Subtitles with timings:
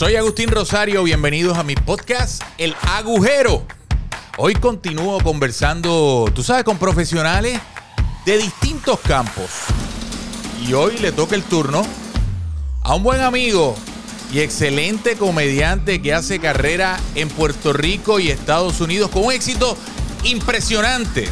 [0.00, 3.66] Soy Agustín Rosario, bienvenidos a mi podcast El Agujero.
[4.38, 7.60] Hoy continúo conversando, tú sabes, con profesionales
[8.24, 9.50] de distintos campos.
[10.66, 11.82] Y hoy le toca el turno
[12.82, 13.76] a un buen amigo
[14.32, 19.76] y excelente comediante que hace carrera en Puerto Rico y Estados Unidos con un éxito
[20.24, 21.28] impresionante.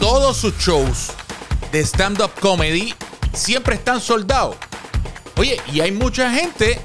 [0.00, 1.12] Todos sus shows
[1.70, 2.92] de stand-up comedy
[3.32, 4.56] siempre están soldados.
[5.36, 6.80] Oye, y hay mucha gente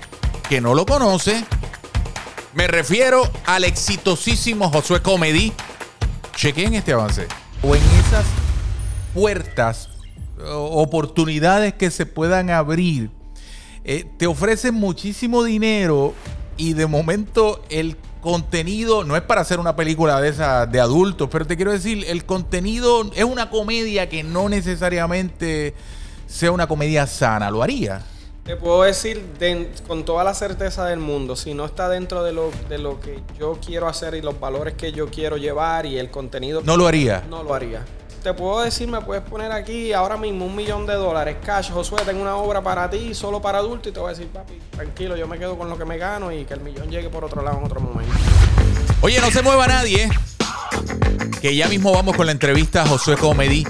[0.51, 1.45] que no lo conoce.
[2.53, 5.53] Me refiero al exitosísimo Josué Comedy.
[6.35, 7.25] Chequen este avance.
[7.63, 8.25] O en esas
[9.13, 9.87] puertas,
[10.53, 13.11] oportunidades que se puedan abrir,
[13.85, 16.13] eh, te ofrecen muchísimo dinero
[16.57, 21.29] y de momento el contenido no es para hacer una película de esa de adultos,
[21.31, 25.75] pero te quiero decir, el contenido es una comedia que no necesariamente
[26.27, 28.03] sea una comedia sana, lo haría.
[28.51, 29.23] Te puedo decir
[29.87, 33.21] con toda la certeza del mundo, si no está dentro de lo, de lo que
[33.39, 36.61] yo quiero hacer y los valores que yo quiero llevar y el contenido...
[36.61, 37.23] No lo haría.
[37.29, 37.85] No lo haría.
[38.21, 41.71] Te puedo decir, me puedes poner aquí ahora mismo un millón de dólares cash.
[41.71, 44.59] Josué, tengo una obra para ti, solo para adultos y te voy a decir, papi,
[44.69, 47.23] tranquilo, yo me quedo con lo que me gano y que el millón llegue por
[47.23, 48.13] otro lado en otro momento.
[48.99, 50.09] Oye, no se mueva nadie,
[51.41, 53.63] que ya mismo vamos con la entrevista a Josué Comedy.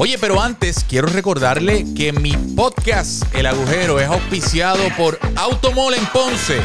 [0.00, 6.06] Oye, pero antes quiero recordarle que mi podcast El Agujero es auspiciado por Automol en
[6.06, 6.60] Ponce.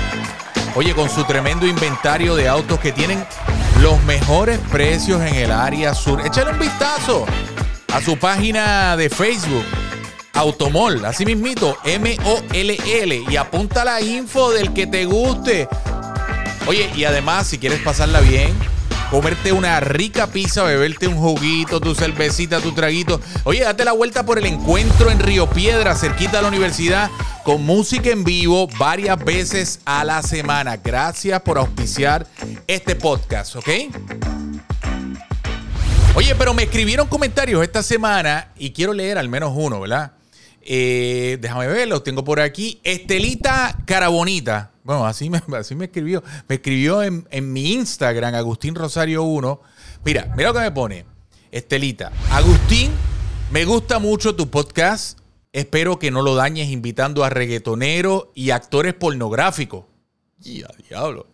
[0.76, 3.26] Oye, con su tremendo inventario de autos que tienen
[3.82, 6.24] los mejores precios en el área sur.
[6.24, 7.26] Échale un vistazo
[7.92, 9.66] a su página de Facebook.
[10.34, 13.24] Automol, así mismito, M-O-L-L.
[13.28, 15.68] Y apunta la info del que te guste.
[16.68, 18.54] Oye, y además, si quieres pasarla bien,
[19.14, 23.22] comerte una rica pizza, beberte un juguito, tu cervecita, tu traguito.
[23.44, 27.12] Oye, date la vuelta por el encuentro en Río Piedra, cerquita de la universidad,
[27.44, 30.78] con música en vivo varias veces a la semana.
[30.78, 32.26] Gracias por auspiciar
[32.66, 33.70] este podcast, ¿ok?
[36.16, 40.14] Oye, pero me escribieron comentarios esta semana y quiero leer al menos uno, ¿verdad?
[40.64, 42.82] Eh, déjame ver, los tengo por aquí.
[42.84, 44.73] Estelita Carabonita.
[44.84, 45.38] Bueno, así me,
[45.86, 46.24] escribió.
[46.48, 49.62] Me escribió en, mi Instagram, Agustín Rosario 1.
[50.06, 51.06] Mira, mira lo que me pone.
[51.52, 52.12] Estelita.
[52.32, 52.92] Agustín,
[53.52, 55.20] me gusta mucho tu podcast.
[55.52, 59.86] Espero que no lo dañes invitando a reggaetoneros y actores pornográficos.
[60.44, 61.28] Y diablo.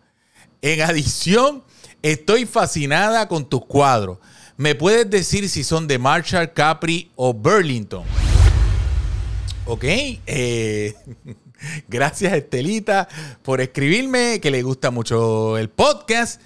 [0.62, 1.64] En adición,
[2.02, 4.18] estoy fascinada con tus cuadros.
[4.58, 8.04] ¿Me puedes decir si son de Marshall, Capri o Burlington?
[9.64, 9.84] Ok.
[9.84, 10.94] Eh,
[11.88, 13.08] gracias, Estelita,
[13.42, 16.40] por escribirme, que le gusta mucho el podcast.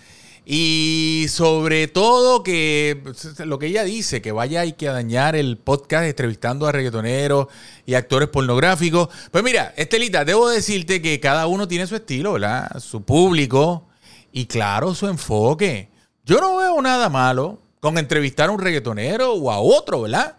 [0.47, 3.01] Y sobre todo que
[3.39, 7.47] lo que ella dice, que vaya y que dañar el podcast entrevistando a reggaetoneros
[7.87, 9.09] y actores pornográficos.
[9.31, 12.79] Pues mira, Estelita, debo decirte que cada uno tiene su estilo, ¿verdad?
[12.79, 13.87] Su público
[14.33, 15.89] y claro, su enfoque.
[16.27, 20.37] Yo no veo nada malo con entrevistar a un reggaetonero o a otro, ¿verdad?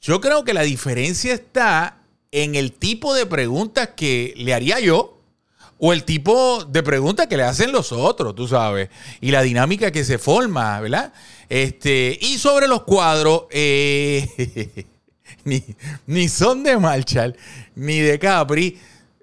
[0.00, 1.98] Yo creo que la diferencia está
[2.36, 5.18] en el tipo de preguntas que le haría yo
[5.78, 8.90] o el tipo de preguntas que le hacen los otros, tú sabes,
[9.22, 11.14] y la dinámica que se forma, ¿verdad?
[11.48, 14.84] Este, y sobre los cuadros, eh,
[16.06, 17.34] ni, son de Marshall,
[17.74, 18.78] ni de Capri.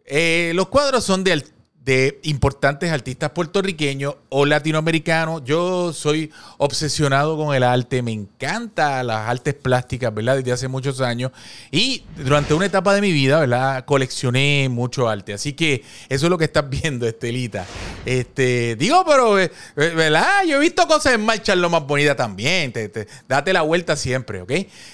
[0.08, 1.44] Eh, los cuadros son de,
[1.86, 5.44] de importantes artistas puertorriqueños o latinoamericanos.
[5.44, 10.38] Yo soy obsesionado con el arte, me encanta las artes plásticas, ¿verdad?
[10.38, 11.32] Desde hace muchos años.
[11.72, 13.84] Y durante una etapa de mi vida, ¿verdad?
[13.84, 15.34] Coleccioné mucho arte.
[15.34, 17.66] Así que eso es lo que estás viendo, Estelita.
[18.06, 20.46] Este, digo, pero, eh, ¿verdad?
[20.48, 22.72] Yo he visto cosas en marcha lo más bonita también.
[22.72, 24.52] Te, date la vuelta siempre, ¿ok?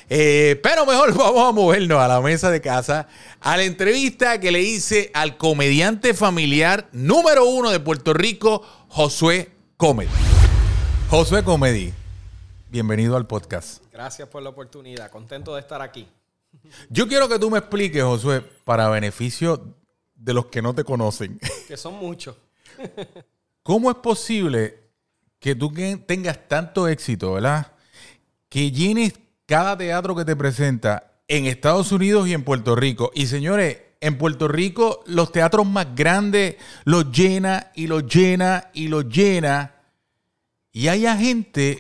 [0.10, 3.08] Eh, pero mejor vamos a movernos a la mesa de casa,
[3.42, 9.52] a la entrevista que le hice al comediante familiar número uno de Puerto Rico, Josué
[9.78, 10.10] Comedy.
[11.10, 11.94] Josué Comedy,
[12.70, 13.84] bienvenido al podcast.
[13.92, 16.08] Gracias por la oportunidad, contento de estar aquí.
[16.90, 19.76] Yo quiero que tú me expliques, Josué, para beneficio
[20.16, 21.40] de los que no te conocen.
[21.68, 22.36] Que son muchos.
[23.62, 24.80] ¿Cómo es posible
[25.40, 25.72] que tú
[26.06, 27.74] tengas tanto éxito, verdad?
[28.50, 29.14] Que llenes
[29.46, 33.12] cada teatro que te presenta en Estados Unidos y en Puerto Rico.
[33.14, 36.56] Y señores, en Puerto Rico los teatros más grandes
[36.86, 39.76] los llena y los llena y los llena.
[40.72, 41.80] Y haya gente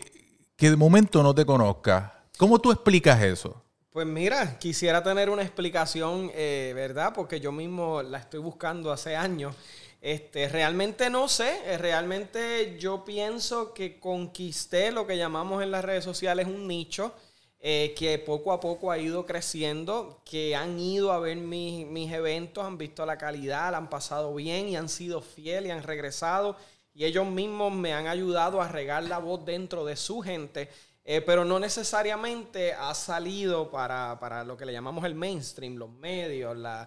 [0.56, 2.26] que de momento no te conozca.
[2.38, 3.64] ¿Cómo tú explicas eso?
[3.92, 7.14] Pues mira, quisiera tener una explicación, eh, ¿verdad?
[7.14, 9.56] Porque yo mismo la estoy buscando hace años.
[10.02, 15.84] Este, realmente no sé, eh, realmente yo pienso que conquisté lo que llamamos en las
[15.84, 17.14] redes sociales un nicho
[17.62, 22.12] eh, que poco a poco ha ido creciendo, que han ido a ver mis, mis
[22.12, 25.84] eventos, han visto la calidad, la han pasado bien y han sido fieles y han
[25.84, 26.56] regresado.
[26.94, 30.70] Y ellos mismos me han ayudado a regar la voz dentro de su gente.
[31.12, 35.90] Eh, pero no necesariamente ha salido para, para, lo que le llamamos el mainstream, los
[35.90, 36.86] medios, eh,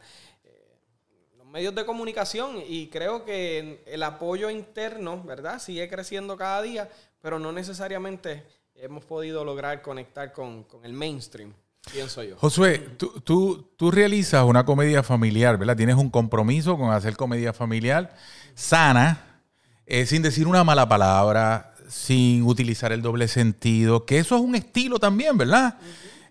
[1.36, 2.62] los medios de comunicación.
[2.66, 5.58] Y creo que el apoyo interno, ¿verdad?
[5.58, 6.88] Sigue creciendo cada día,
[7.20, 8.44] pero no necesariamente
[8.76, 11.52] hemos podido lograr conectar con, el mainstream,
[11.92, 12.36] pienso yo.
[12.36, 15.76] Josué, tú, tú, realizas una comedia familiar, ¿verdad?
[15.76, 18.14] Tienes un compromiso con hacer comedia familiar
[18.54, 19.40] sana,
[19.86, 24.54] eh, sin decir una mala palabra, sin utilizar el doble sentido, que eso es un
[24.54, 25.78] estilo también, ¿verdad?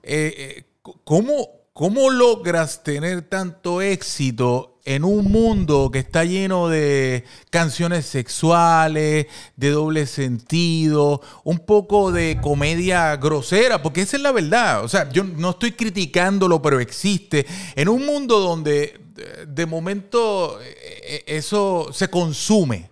[0.04, 0.64] Eh, eh,
[1.04, 9.28] ¿cómo, ¿Cómo logras tener tanto éxito en un mundo que está lleno de canciones sexuales,
[9.56, 13.82] de doble sentido, un poco de comedia grosera?
[13.82, 14.84] Porque esa es la verdad.
[14.84, 17.46] O sea, yo no estoy criticándolo, pero existe.
[17.76, 19.00] En un mundo donde
[19.48, 22.90] de momento eh, eh, eso se consume.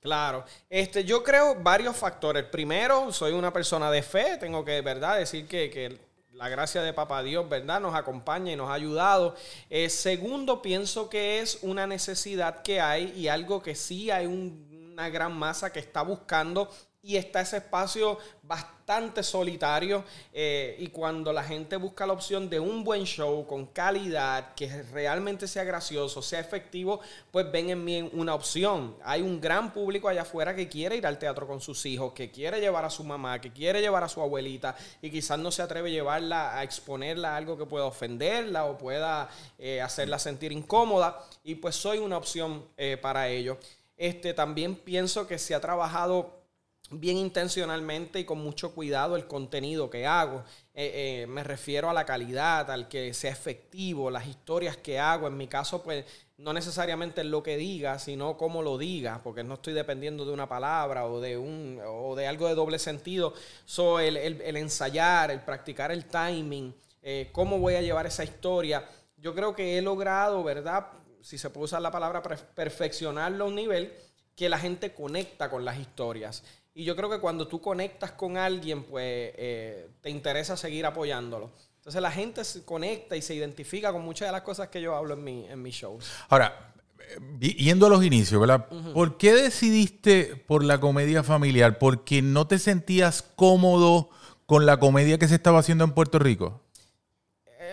[0.00, 2.44] Claro, este, yo creo varios factores.
[2.44, 5.98] Primero, soy una persona de fe, tengo que, ¿verdad?, decir que, que
[6.40, 7.82] la gracia de Papá Dios, ¿verdad?
[7.82, 9.34] Nos acompaña y nos ha ayudado.
[9.68, 15.10] Eh, segundo, pienso que es una necesidad que hay y algo que sí hay una
[15.10, 16.70] gran masa que está buscando
[17.02, 22.60] y está ese espacio bastante solitario eh, y cuando la gente busca la opción de
[22.60, 27.00] un buen show con calidad, que realmente sea gracioso, sea efectivo,
[27.30, 28.96] pues ven en mí una opción.
[29.04, 32.30] Hay un gran público allá afuera que quiere ir al teatro con sus hijos, que
[32.30, 35.62] quiere llevar a su mamá, que quiere llevar a su abuelita y quizás no se
[35.62, 40.52] atreve a llevarla a exponerla a algo que pueda ofenderla o pueda eh, hacerla sentir
[40.52, 43.56] incómoda y pues soy una opción eh, para ello.
[43.96, 46.39] Este, también pienso que se ha trabajado
[46.90, 50.44] bien intencionalmente y con mucho cuidado el contenido que hago.
[50.74, 55.28] Eh, eh, me refiero a la calidad, al que sea efectivo, las historias que hago.
[55.28, 56.04] En mi caso, pues
[56.36, 60.48] no necesariamente lo que diga, sino cómo lo diga, porque no estoy dependiendo de una
[60.48, 63.34] palabra o de, un, o de algo de doble sentido.
[63.64, 64.16] So, el,
[64.56, 68.88] ensayar, el practicar el timing, eh, cómo voy a llevar esa historia.
[69.16, 70.86] Yo creo que he logrado, ¿verdad?
[71.22, 73.92] Si se puede usar la palabra, perfeccionarlo a un nivel
[74.34, 76.42] que la gente conecta con las historias.
[76.74, 81.50] Y yo creo que cuando tú conectas con alguien, pues eh, te interesa seguir apoyándolo.
[81.76, 84.94] Entonces la gente se conecta y se identifica con muchas de las cosas que yo
[84.94, 86.10] hablo en, mi, en mis shows.
[86.28, 86.74] Ahora,
[87.40, 88.68] yendo a los inicios, ¿verdad?
[88.92, 91.78] ¿Por qué decidiste por la comedia familiar?
[91.78, 94.10] ¿Porque no te sentías cómodo
[94.46, 96.60] con la comedia que se estaba haciendo en Puerto Rico?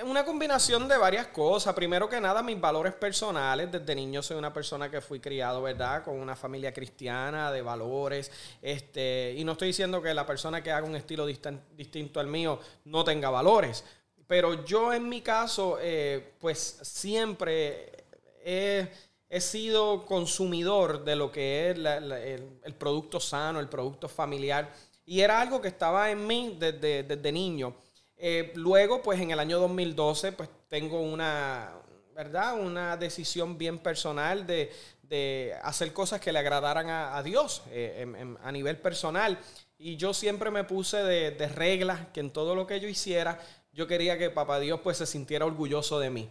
[0.04, 1.74] Una combinación de varias cosas.
[1.74, 3.72] Primero que nada, mis valores personales.
[3.72, 6.04] Desde niño soy una persona que fui criado, ¿verdad?
[6.04, 8.32] Con una familia cristiana, de valores.
[8.62, 12.60] Este, y no estoy diciendo que la persona que haga un estilo distinto al mío
[12.86, 13.84] no tenga valores.
[14.28, 17.92] Pero yo en mi caso, eh, pues siempre
[18.44, 18.90] he,
[19.40, 24.74] sido consumidor de lo que es el, producto sano, el producto familiar.
[25.06, 27.74] Y era algo que estaba en mí desde, desde niño.
[28.18, 31.72] Eh, luego, pues en el año 2012, pues tengo una,
[32.16, 32.60] ¿verdad?
[32.60, 34.72] Una decisión bien personal de,
[35.64, 38.06] hacer cosas que le agradaran a, Dios eh,
[38.44, 39.40] a nivel personal.
[39.78, 43.40] Y yo siempre me puse de, de reglas que en todo lo que yo hiciera,
[43.72, 46.30] yo quería que Papá Dios pues se sintiera orgulloso de mí.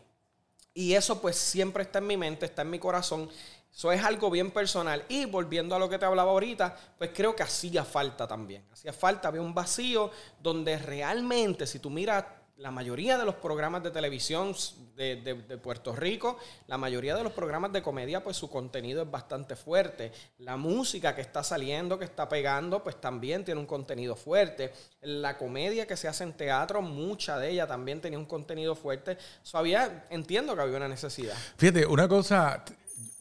[0.76, 3.30] Y eso pues siempre está en mi mente, está en mi corazón.
[3.76, 5.04] Eso es algo bien personal.
[5.06, 8.64] Y volviendo a lo que te hablaba ahorita, pues creo que hacía falta también.
[8.72, 12.24] Hacía falta, había un vacío donde realmente, si tú miras
[12.56, 14.54] la mayoría de los programas de televisión
[14.94, 19.56] de, Puerto Rico, la mayoría de los programas de comedia, pues su contenido es bastante
[19.56, 20.10] fuerte.
[20.38, 24.72] La música que está saliendo, que está pegando, pues también tiene un contenido fuerte.
[25.02, 29.18] La comedia que se hace en teatro, mucha de ella también tenía un contenido fuerte.
[29.42, 29.62] So,
[30.08, 31.36] entiendo que había una necesidad.
[31.58, 32.64] Fíjate, una cosa,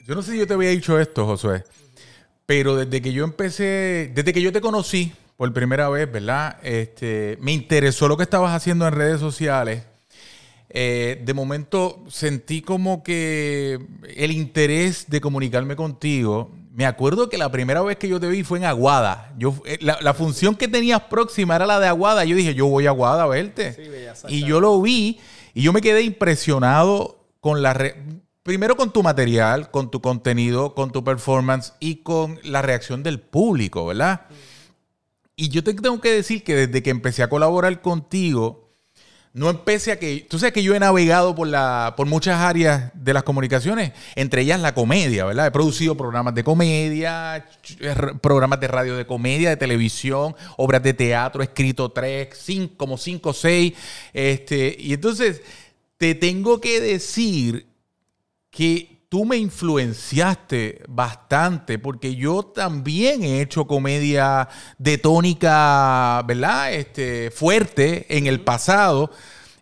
[0.05, 1.63] yo no sé si yo te había dicho esto, Josué,
[2.45, 6.57] pero desde que yo empecé, desde que yo te conocí por primera vez, ¿verdad?
[6.61, 9.83] Este, me interesó lo que estabas haciendo en redes sociales.
[10.69, 13.79] Eh, de momento sentí como que
[14.15, 16.51] el interés de comunicarme contigo.
[16.71, 19.33] Me acuerdo que la primera vez que yo te vi fue en Aguada.
[19.37, 22.25] Yo, eh, la, función que tenías próxima era la de Aguada.
[22.25, 23.73] Yo dije, yo voy a Aguada a verte.
[23.73, 23.81] Sí,
[24.27, 25.19] y yo lo vi
[25.53, 27.73] y yo me quedé impresionado con la...
[28.45, 33.19] Primero con tu material, con tu contenido, con tu performance y con la reacción del
[33.19, 34.27] público, ¿verdad?
[35.35, 38.69] Y yo te tengo que decir que desde que empecé a colaborar contigo,
[39.33, 40.27] no empecé a que.
[40.29, 44.43] Tú sabes que yo he navegado por, la, por muchas áreas de las comunicaciones, entre
[44.43, 45.47] ellas la comedia, ¿verdad?
[45.47, 47.47] He producido programas de comedia,
[48.21, 52.99] programas de radio de comedia, de televisión, obras de teatro, he escrito tres, cinco, como
[52.99, 53.73] cinco seis.
[54.13, 55.41] Este, y entonces
[55.97, 57.73] te tengo que decir
[58.55, 64.47] que tú me influenciaste bastante porque yo también he hecho comedia
[64.77, 66.73] de tónica, ¿verdad?
[66.73, 69.11] Este, fuerte en el pasado.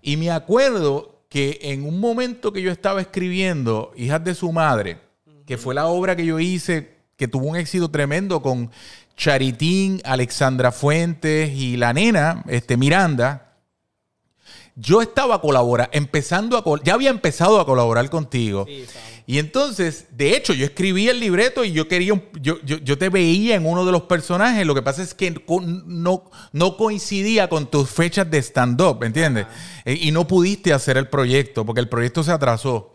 [0.03, 4.99] Y me acuerdo que en un momento que yo estaba escribiendo Hijas de su madre,
[5.47, 8.69] que fue la obra que yo hice, que tuvo un éxito tremendo con
[9.17, 13.52] Charitín, Alexandra Fuentes y la nena, este, Miranda,
[14.75, 18.65] yo estaba colaborando, empezando a, ya había empezado a colaborar contigo.
[18.67, 18.85] Sí,
[19.25, 23.55] y entonces, de hecho, yo escribí el libreto y yo quería, yo, yo, te veía
[23.55, 24.65] en uno de los personajes.
[24.65, 29.47] Lo que pasa es que no, no coincidía con tus fechas de stand-up, ¿entiendes?
[29.85, 32.93] Eh, y no pudiste hacer el proyecto porque el proyecto se atrasó.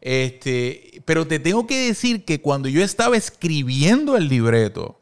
[0.00, 5.00] Este, pero te tengo que decir que cuando yo estaba escribiendo el libreto,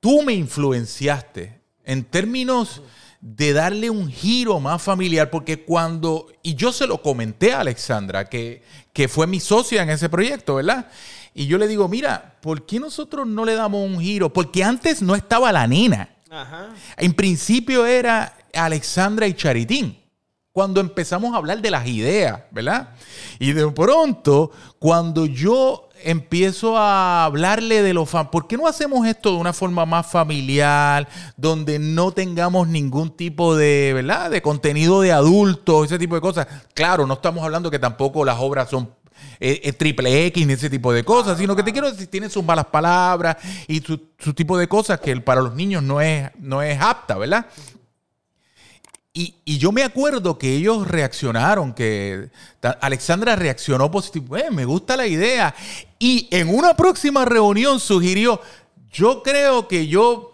[0.00, 2.82] tú me influenciaste en términos
[3.26, 8.28] de darle un giro más familiar, porque cuando, y yo se lo comenté a Alexandra,
[8.28, 8.62] que,
[8.92, 10.88] que fue mi socia en ese proyecto, ¿verdad?
[11.32, 14.30] Y yo le digo, mira, ¿por qué nosotros no le damos un giro?
[14.30, 16.10] Porque antes no estaba la nena.
[16.98, 19.98] En principio era Alexandra y Charitín.
[20.52, 22.90] Cuando empezamos a hablar de las ideas, ¿verdad?
[23.38, 28.28] Y de pronto, cuando yo empiezo a hablarle de los fans.
[28.30, 33.56] ¿Por qué no hacemos esto de una forma más familiar, donde no tengamos ningún tipo
[33.56, 34.30] de, ¿verdad?
[34.30, 36.46] de contenido de adultos, ese tipo de cosas?
[36.74, 38.90] Claro, no estamos hablando que tampoco las obras son
[39.40, 42.30] eh, eh, triple X ni ese tipo de cosas, sino que te quiero decir, tienen
[42.30, 46.30] sus malas palabras y su, su, tipo de cosas que para los niños no es,
[46.38, 47.46] no es apta, ¿verdad?
[49.16, 52.30] Y, yo me acuerdo que ellos reaccionaron, que
[52.80, 55.54] Alexandra reaccionó positivo, eh, me gusta la idea.
[56.00, 58.40] Y en una próxima reunión sugirió,
[58.92, 60.32] yo creo que yo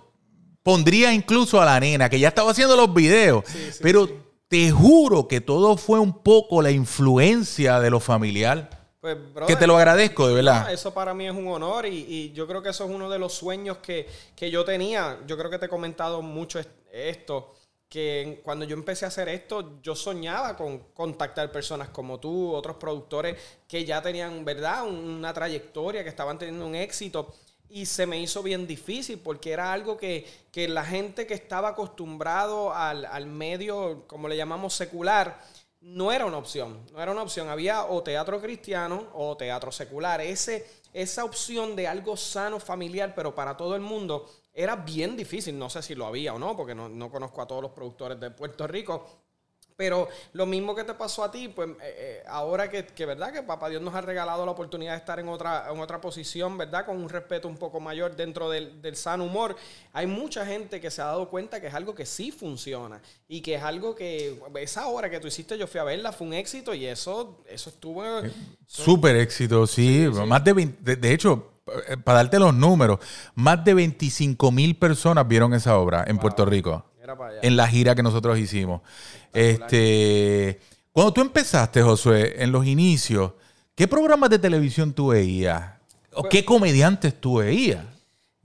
[0.63, 3.45] pondría incluso a la nena, que ya estaba haciendo los videos,
[3.83, 4.09] pero
[4.49, 8.71] te juro que todo fue un poco la influencia de lo familiar.
[8.99, 10.73] Pues, que te lo agradezco, de verdad.
[10.73, 13.19] eso para mí es un honor y, y, yo creo que eso es uno de
[13.19, 15.19] los sueños que, que yo tenía.
[15.27, 16.61] Yo creo que te he comentado mucho
[16.93, 17.55] esto
[17.91, 22.77] que cuando yo empecé a hacer esto, yo soñaba con contactar personas como tú, otros
[22.77, 27.35] productores que ya tenían, ¿verdad?, una trayectoria, que estaban teniendo un éxito.
[27.69, 32.73] Y se me hizo bien difícil porque era algo que, la gente que estaba acostumbrado
[32.73, 35.41] al, al, medio, como le llamamos secular,
[35.81, 36.87] no era una opción.
[36.93, 37.49] No era una opción.
[37.49, 40.21] Había o teatro cristiano o teatro secular.
[40.21, 45.59] Ese, esa opción de algo sano, familiar, pero para todo el mundo, era bien difícil,
[45.59, 48.31] no sé si lo había o no, porque no, conozco a todos los productores de
[48.31, 49.07] Puerto Rico,
[49.77, 53.33] pero lo mismo que te pasó a ti, pues eh, eh, ahora que, que, verdad
[53.33, 56.59] que Papá Dios nos ha regalado la oportunidad de estar en otra, en otra posición,
[56.59, 56.85] ¿verdad?
[56.85, 59.57] Con un respeto un poco mayor dentro del, del sano humor,
[59.95, 63.41] hay mucha gente que se ha dado cuenta que es algo que sí funciona y
[63.41, 66.35] que es algo que esa hora que tú hiciste, yo fui a verla, fue un
[66.35, 68.05] éxito y eso, eso estuvo...
[68.05, 68.31] Eh,
[68.67, 70.07] súper éxito, sí.
[70.27, 71.50] Más de, 20, de hecho, eh,
[72.05, 72.99] para darte los números,
[73.35, 76.85] más de 25 mil personas vieron esa obra en Puerto Rico.
[77.43, 78.83] En la gira que nosotros hicimos.
[79.33, 80.61] Este,
[80.93, 83.33] cuando tú empezaste, Josué, en los inicios,
[83.75, 85.73] ¿qué programas de televisión tú veías?
[86.13, 87.85] ¿O pues qué comediantes tú veías?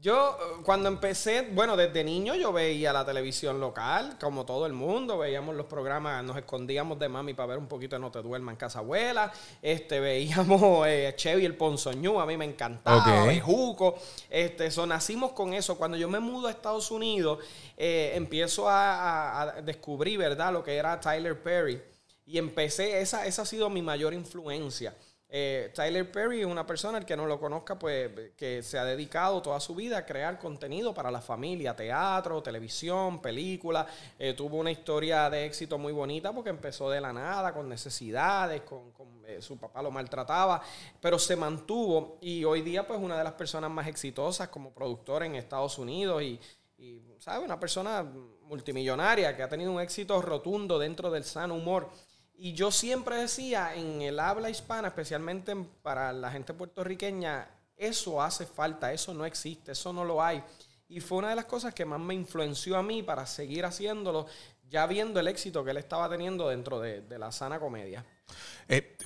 [0.06, 4.74] Yo, eh, cuando empecé, bueno, desde niño yo veía la televisión local, como todo el
[4.74, 8.22] mundo, veíamos los programas, nos escondíamos de mami para ver un poquito de No te
[8.22, 9.34] duerma en casa abuela,
[9.64, 13.96] este, veíamos eh, Chevy el Ponzoñú, a mí me encantaba, Juco,
[14.30, 15.76] este, so, nacimos con eso.
[15.76, 17.40] Cuando yo me mudo a Estados Unidos,
[17.76, 21.82] eh, empiezo a, descubrir, ¿verdad?, lo que era Tyler Perry.
[22.28, 24.94] Y empecé, esa, esa ha sido mi mayor influencia.
[25.38, 28.86] Eh, Tyler Perry es una persona, el que no lo conozca, pues que se ha
[28.86, 33.86] dedicado toda su vida a crear contenido para la familia, teatro, televisión, película.
[34.18, 38.62] Eh, tuvo una historia de éxito muy bonita porque empezó de la nada, con necesidades,
[38.62, 38.94] con,
[39.28, 40.62] eh, su papá lo maltrataba,
[41.02, 45.24] pero se mantuvo y hoy día pues una de las personas más exitosas como productor
[45.24, 46.40] en Estados Unidos y,
[46.78, 47.02] y.
[47.44, 48.10] Una persona
[48.44, 51.90] multimillonaria que ha tenido un éxito rotundo dentro del sano humor.
[52.38, 58.46] Y yo siempre decía, en el habla hispana, especialmente para la gente puertorriqueña, eso hace
[58.46, 60.44] falta, eso no existe, eso no lo hay.
[60.88, 64.28] Y fue una de las cosas que más me influenció a mí para seguir haciéndolo,
[64.70, 68.06] ya viendo el éxito que él estaba teniendo dentro de, la sana comedia.
[68.68, 68.98] Eh,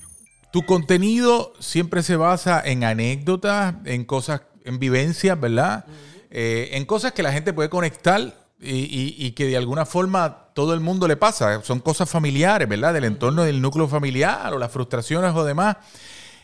[0.52, 5.86] tu contenido siempre se basa en anécdotas, en cosas, en vivencias, ¿verdad?
[6.32, 10.82] Eh, en cosas que la gente puede conectar y, que de alguna forma todo el
[10.82, 11.64] mundo le pasa.
[11.64, 12.94] Son cosas familiares, ¿verdad?
[12.94, 15.78] Del entorno del núcleo familiar o las frustraciones o demás.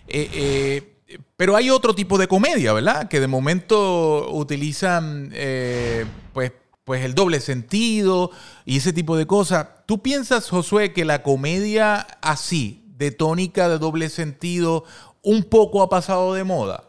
[0.07, 3.09] Eh, eh, pero hay otro tipo de comedia, ¿verdad?
[3.09, 6.53] Que de momento utilizan, eh, pues,
[6.85, 8.31] pues el doble sentido
[8.63, 9.67] y ese tipo de cosas.
[9.85, 14.85] ¿Tú piensas, Josué, que la comedia así, de tónica de doble sentido,
[15.23, 16.85] un poco ha pasado de moda?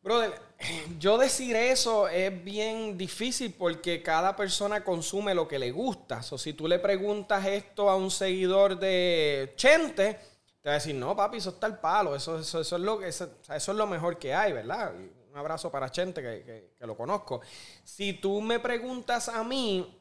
[0.00, 0.47] Brother,
[0.98, 6.20] yo decir eso es bien difícil porque cada persona consume lo que le gusta.
[6.30, 10.18] O si tú le preguntas esto a un seguidor de Chente,
[10.60, 13.30] te va a decir, no, papi, eso está el palo, eso, eso, es, lo, eso,
[13.54, 14.92] eso es lo mejor que hay, ¿verdad?
[14.94, 17.40] Un abrazo para Chente, que, que lo conozco.
[17.84, 19.94] Si tú me preguntas a mí,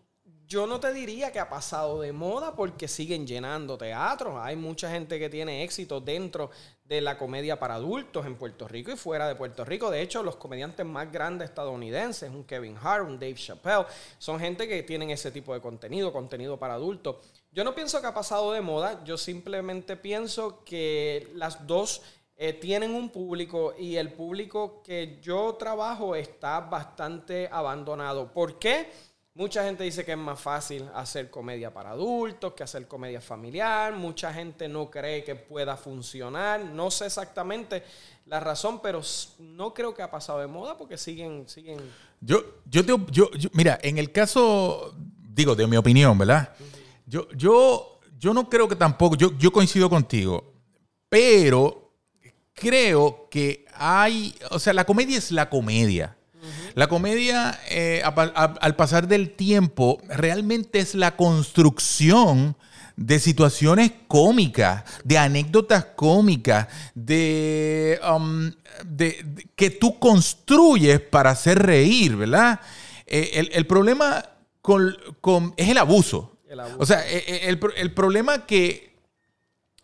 [0.47, 4.35] yo no te diría que ha pasado de moda porque siguen llenando teatros.
[4.39, 6.49] Hay mucha gente que tiene éxito dentro
[6.87, 9.91] de la comedia para adultos en Puerto Rico y fuera de Puerto Rico.
[9.91, 13.85] De hecho, los comediantes más grandes estadounidenses, un Kevin Hart, un Dave Chappelle,
[14.17, 17.17] son gente que tienen ese tipo de contenido, contenido para adultos.
[17.51, 22.01] Yo no pienso que ha pasado de moda, yo simplemente pienso que las dos
[22.37, 28.31] eh, tienen un público y el público que yo trabajo está bastante abandonado.
[28.31, 28.91] ¿Por qué?
[29.37, 33.93] Mucha gente dice que es más fácil hacer comedia para adultos que hacer comedia familiar.
[33.93, 36.65] Mucha gente no cree que pueda funcionar.
[36.65, 37.83] No sé exactamente
[38.25, 38.99] la razón, pero
[39.37, 41.77] no creo que ha pasado de moda porque siguen, siguen.
[42.19, 44.95] Yo, yo, te, yo, mira, en el caso,
[45.29, 46.55] digo, de mi opinión, ¿verdad?
[47.05, 50.51] Yo, yo, yo no creo que tampoco, yo, yo coincido contigo,
[51.09, 51.91] pero
[52.55, 56.16] creo que hay, o sea, la comedia es la comedia.
[56.77, 62.55] La comedia, eh, al pasar del tiempo, realmente es la construcción
[62.95, 68.51] de situaciones cómicas, de anécdotas cómicas, de, um,
[69.55, 72.59] que tú construyes para hacer reír, ¿verdad?
[73.07, 74.23] Eh, el, problema
[75.57, 76.37] es el abuso.
[76.77, 78.86] O sea, eh, el, el problema que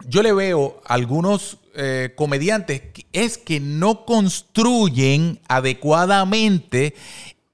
[0.08, 2.84] yo le veo a algunos eh, comediantes
[3.14, 6.94] es que no construyen adecuadamente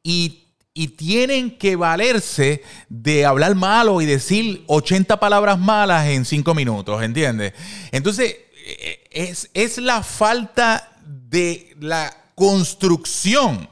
[0.03, 0.45] y,
[0.95, 7.51] tienen que valerse de hablar malo y decir 80 palabras malas en 5 minutos, ¿entiendes?
[7.91, 13.67] Entonces, eh, es, es la falta de la construcción.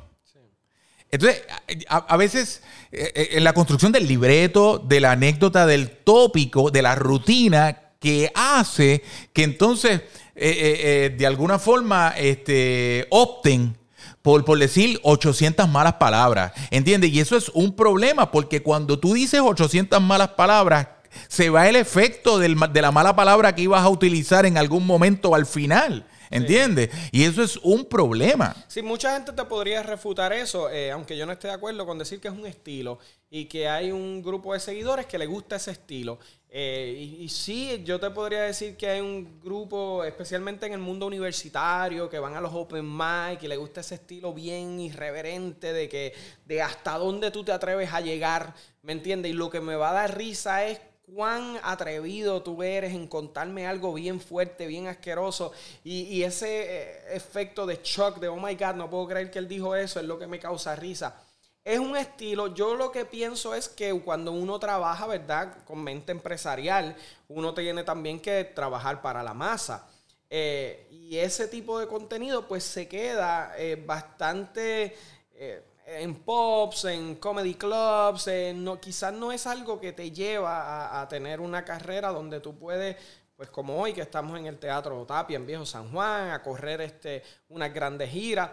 [1.09, 1.43] Entonces,
[1.87, 2.61] a, veces
[2.91, 8.31] eh, en la construcción del libreto, de la anécdota, del tópico, de la rutina, que
[8.35, 10.01] hace que entonces
[10.35, 13.75] eh, eh, eh, de alguna forma este, opten
[14.21, 16.51] por, por, decir 800 malas palabras.
[16.69, 17.11] ¿Entiendes?
[17.11, 20.89] Y eso es un problema porque cuando tú dices 800 malas palabras,
[21.27, 25.33] se va el efecto de la mala palabra que ibas a utilizar en algún momento
[25.33, 26.05] al final.
[26.29, 26.89] ¿Entiendes?
[27.13, 28.53] Y eso es un problema.
[28.67, 32.19] Sí, mucha gente te podría refutar eso, aunque yo no esté de acuerdo con decir
[32.19, 35.71] que es un estilo y que hay un grupo de seguidores que le gusta ese
[35.71, 36.19] estilo.
[36.59, 41.05] Eh, y, sí, yo te podría decir que hay un grupo, especialmente en el mundo
[41.05, 45.87] universitario, que van a los open mic y le gusta ese estilo bien irreverente de
[45.87, 46.15] que
[46.47, 49.33] de hasta dónde tú te atreves a llegar, ¿me entiendes?
[49.33, 50.81] Y lo que me va a dar risa es
[51.13, 55.51] cuán atrevido tú eres en contarme algo bien fuerte, bien asqueroso.
[55.83, 59.37] Y, y ese eh, efecto de shock, de oh my god, no puedo creer que
[59.37, 61.26] él dijo eso, es lo que me causa risa
[61.67, 65.65] es un estilo, yo lo que pienso es que cuando uno trabaja, ¿verdad?
[65.65, 66.95] Con mente empresarial,
[67.27, 69.85] uno tiene también que trabajar para la masa.
[70.29, 74.95] Eh, y ese tipo de contenido pues se queda eh, bastante
[75.33, 81.07] eh, en pops, en comedy clubs, no, quizás no es algo que te lleva a,
[81.09, 82.95] tener una carrera donde tú puedes
[83.35, 86.79] pues como hoy que estamos en el Teatro Tapia en Viejo San Juan, a correr
[86.79, 88.51] este, unas grandes giras.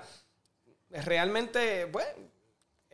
[0.90, 2.33] Realmente, bueno,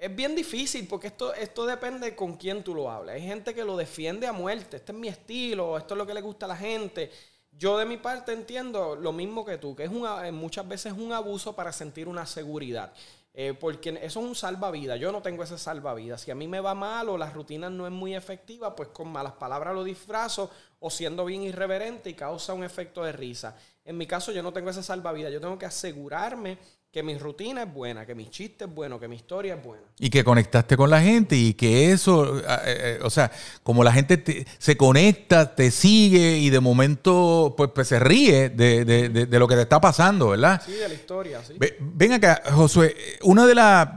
[0.01, 3.17] es bien difícil porque esto, esto depende con quién tú lo hables.
[3.17, 4.79] Hay gente que lo defiende a muerte.
[4.79, 7.11] Este es mi estilo, esto es lo que le gusta a la gente.
[7.53, 11.13] Yo de mi parte entiendo lo mismo que tú, que es eh, muchas veces un
[11.13, 12.95] abuso para sentir una seguridad.
[13.35, 14.99] Eh, porque eso es un salvavidas.
[14.99, 16.23] Yo no tengo ese salvavidas.
[16.23, 19.09] Si a mí me va mal o la rutina no es muy efectiva, pues con
[19.09, 23.55] malas palabras lo disfrazo o siendo bien irreverente y causa un efecto de risa.
[23.85, 25.31] En mi caso yo no tengo ese salvavidas.
[25.31, 26.59] Yo tengo que asegurarme
[26.93, 29.85] que mi rutina es buena, que mi chiste es bueno, que mi historia es buena.
[30.01, 33.31] Y que conectaste con la gente y que eso, eh, eh, o sea,
[33.63, 39.29] como la gente se conecta, te sigue y de momento pues, pues se ríe de,
[39.31, 40.61] lo que te está pasando, ¿verdad?
[40.67, 41.55] Sí, de la historia, sí.
[41.79, 43.89] Ven acá, Josué, una de las,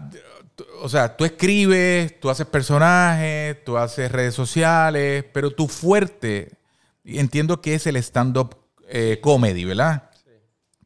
[0.83, 6.51] o sea, tú escribes, tú haces personajes, tú haces redes sociales, pero tu fuerte,
[7.03, 8.55] entiendo que es el stand-up
[8.87, 10.11] eh, comedy, ¿verdad?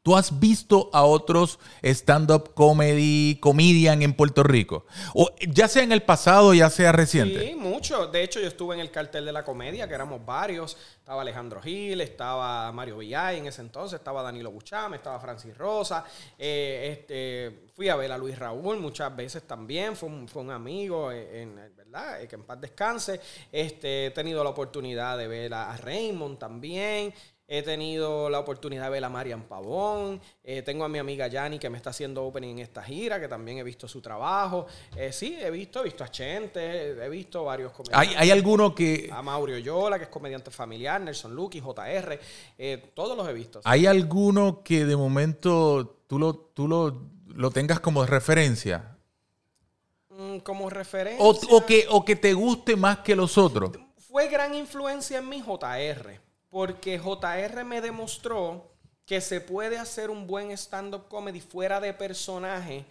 [0.08, 4.86] ¿Tú has visto a otros stand-up comedy, comedian en Puerto Rico?
[5.14, 7.46] O ya sea en el pasado, ya sea reciente.
[7.46, 8.08] Sí, mucho.
[8.08, 10.78] De hecho, yo estuve en el cartel de la comedia, que éramos varios.
[10.98, 16.06] Estaba Alejandro Gil, estaba Mario Villay en ese entonces, estaba Danilo Buchame, estaba Francis Rosa.
[16.38, 21.42] Eh, este, fui a ver a Luis Raúl muchas veces también, fue un, amigo, eh,
[21.42, 22.22] en, ¿verdad?
[22.22, 23.20] Eh, que en paz descanse.
[23.52, 27.14] Este, he tenido la oportunidad de ver a Raymond también.
[27.50, 30.20] He tenido la oportunidad de ver a Marian Pavón.
[30.44, 33.30] Eh, tengo a mi amiga Yani que me está haciendo opening en esta gira, que
[33.30, 34.68] también he visto su trabajo.
[34.98, 38.10] Eh, sí, he visto, he visto a Chente, he visto varios comediantes.
[38.10, 39.10] ¿Hay, hay alguno que...?
[39.14, 42.20] A Mauro Yola, que es comediante familiar, Nelson Lucky, JR,
[42.58, 43.62] eh, todos los he visto.
[43.64, 48.98] ¿Hay alguno que de momento tú lo, tú lo, lo tengas como referencia?
[50.10, 51.26] Mm, como referencia...
[51.26, 53.72] O, que, o que te guste más que los otros.
[53.96, 56.27] Fue gran influencia en mi JR
[56.58, 58.72] porque JR me demostró
[59.06, 62.84] que se puede hacer un buen stand-up comedy fuera de personaje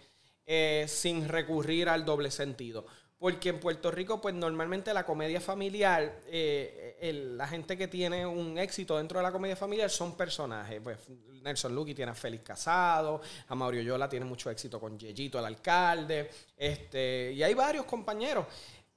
[0.45, 2.85] eh, sin recurrir al doble sentido.
[3.17, 8.57] Porque en Puerto Rico, pues normalmente la comedia familiar, eh, la gente que tiene un
[8.57, 10.79] éxito dentro de la comedia familiar son personajes.
[10.81, 10.99] Pues
[11.43, 15.45] Nelson Lucky tiene a Félix Casado, a Mauricio Yola tiene mucho éxito con Yeyito, el
[15.45, 18.45] alcalde, este, y hay varios compañeros.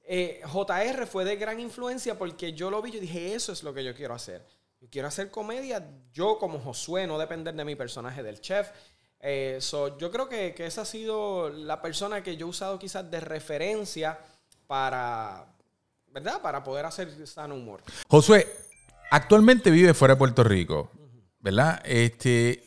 [0.01, 3.73] Eh, JR fue de gran influencia porque yo lo vi y dije, eso es lo
[3.73, 4.60] que yo quiero hacer.
[4.81, 8.67] Yo quiero hacer comedia, yo como Josué, no depender de mi personaje del chef.
[9.19, 9.59] Eh,
[9.99, 14.17] yo creo que, esa ha sido la persona que yo he usado quizás de referencia
[14.65, 15.45] para,
[16.07, 16.41] ¿verdad?
[16.41, 17.83] Para poder hacer sano humor.
[18.07, 18.47] Josué,
[19.11, 20.89] actualmente vive fuera de Puerto Rico,
[21.39, 21.79] ¿verdad?
[21.85, 22.63] Este,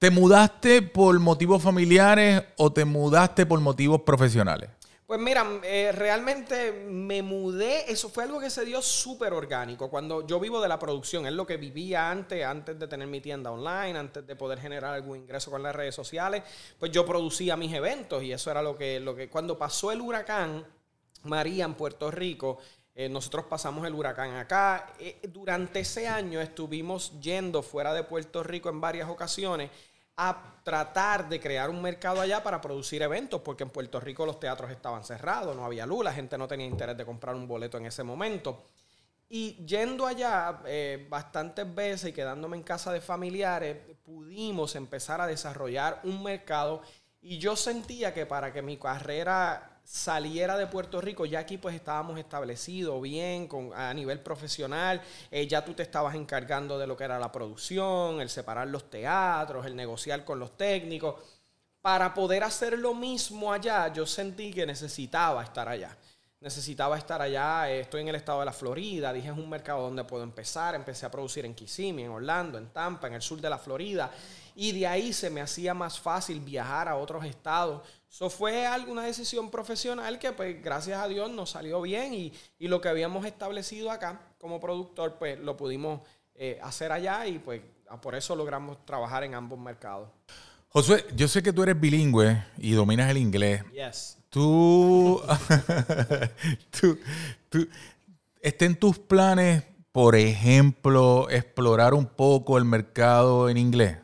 [0.00, 4.70] ¿Te mudaste por motivos familiares o te mudaste por motivos profesionales?
[5.06, 9.88] Pues mira, eh, realmente me mudé, eso fue algo que se dio súper orgánico.
[9.88, 13.20] Cuando yo vivo de la producción, es lo que vivía antes, antes de tener mi
[13.20, 16.42] tienda online, antes de poder generar algún ingreso con las redes sociales,
[16.76, 20.00] pues yo producía mis eventos y eso era lo que, lo que cuando pasó el
[20.00, 20.66] huracán
[21.22, 22.58] María en Puerto Rico,
[22.92, 24.92] eh, nosotros pasamos el huracán acá.
[24.98, 29.70] Eh, durante ese año estuvimos yendo fuera de Puerto Rico en varias ocasiones
[30.16, 34.40] a tratar de crear un mercado allá para producir eventos, porque en Puerto Rico los
[34.40, 37.78] teatros estaban cerrados, no había luz, la gente no tenía interés de comprar un boleto
[37.78, 38.64] en ese momento.
[39.28, 45.26] Y yendo allá eh, bastantes veces y quedándome en casa de familiares, pudimos empezar a
[45.26, 46.82] desarrollar un mercado
[47.20, 51.76] y yo sentía que para que mi carrera saliera de Puerto Rico, ya aquí pues
[51.76, 56.96] estábamos establecidos bien con, a nivel profesional, eh, ya tú te estabas encargando de lo
[56.96, 61.14] que era la producción, el separar los teatros, el negociar con los técnicos.
[61.80, 65.96] Para poder hacer lo mismo allá, yo sentí que necesitaba estar allá.
[66.40, 69.82] Necesitaba estar allá, eh, estoy en el estado de la Florida, dije es un mercado
[69.82, 73.40] donde puedo empezar, empecé a producir en Kissimmee, en Orlando, en Tampa, en el sur
[73.40, 74.10] de la Florida,
[74.56, 79.02] y de ahí se me hacía más fácil viajar a otros estados eso fue alguna
[79.02, 83.90] decisión profesional que, pues, gracias a Dios nos salió bien y, lo que habíamos establecido
[83.90, 86.00] acá como productor, pues, lo pudimos
[86.34, 87.60] eh, hacer allá y, pues,
[88.00, 90.08] por eso logramos trabajar en ambos mercados.
[90.68, 93.62] Josué, yo sé que tú eres bilingüe y dominas el inglés.
[93.72, 94.18] Yes.
[94.28, 95.22] Tú,
[96.70, 96.98] tú,
[97.48, 97.68] tú,
[98.40, 103.98] ¿está en tus planes, por ejemplo, explorar un poco el mercado en inglés?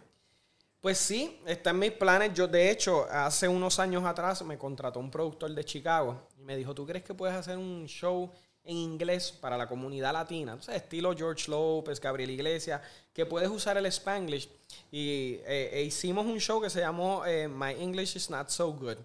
[0.83, 2.35] Pues sí, está en mis planes.
[2.35, 6.57] Yo, de hecho, hace unos años atrás me contrató un productor de Chicago y me
[6.57, 8.29] dijo, ¿tú crees que puedes hacer un show
[8.65, 10.61] en inglés para la comunidad latina?
[10.61, 14.49] Sea, estilo George López, Gabriel Iglesias, que puedes usar el Spanglish.
[14.91, 18.99] Y e hicimos un show que se llamó eh, My English is Not So Good.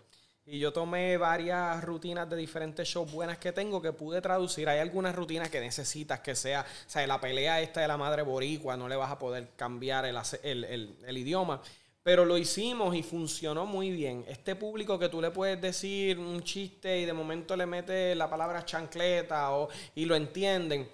[0.50, 4.70] Y yo tomé varias rutinas de diferentes shows buenas que tengo que pude traducir.
[4.70, 8.22] Hay algunas rutinas que necesitas que sea, o sea, la pelea esta de la madre
[8.22, 11.62] boricua, no le vas a poder cambiar el, idioma.
[12.02, 14.24] Pero lo hicimos y funcionó muy bien.
[14.26, 18.30] Este público que tú le puedes decir un chiste y de momento le metes la
[18.30, 20.88] palabra chancleta o, y lo entienden.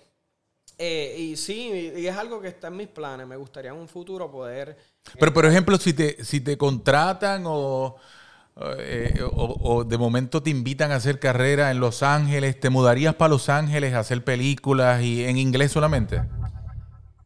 [0.80, 3.28] Eh, y sí, y es algo que está en mis planes.
[3.28, 4.76] Me gustaría en un futuro poder...
[5.20, 7.98] Pero, por ejemplo, si te, si te contratan o
[8.78, 13.30] eh, o, de momento te invitan a hacer carrera en Los Ángeles, ¿te mudarías para
[13.30, 16.22] Los Ángeles a hacer películas y en inglés solamente?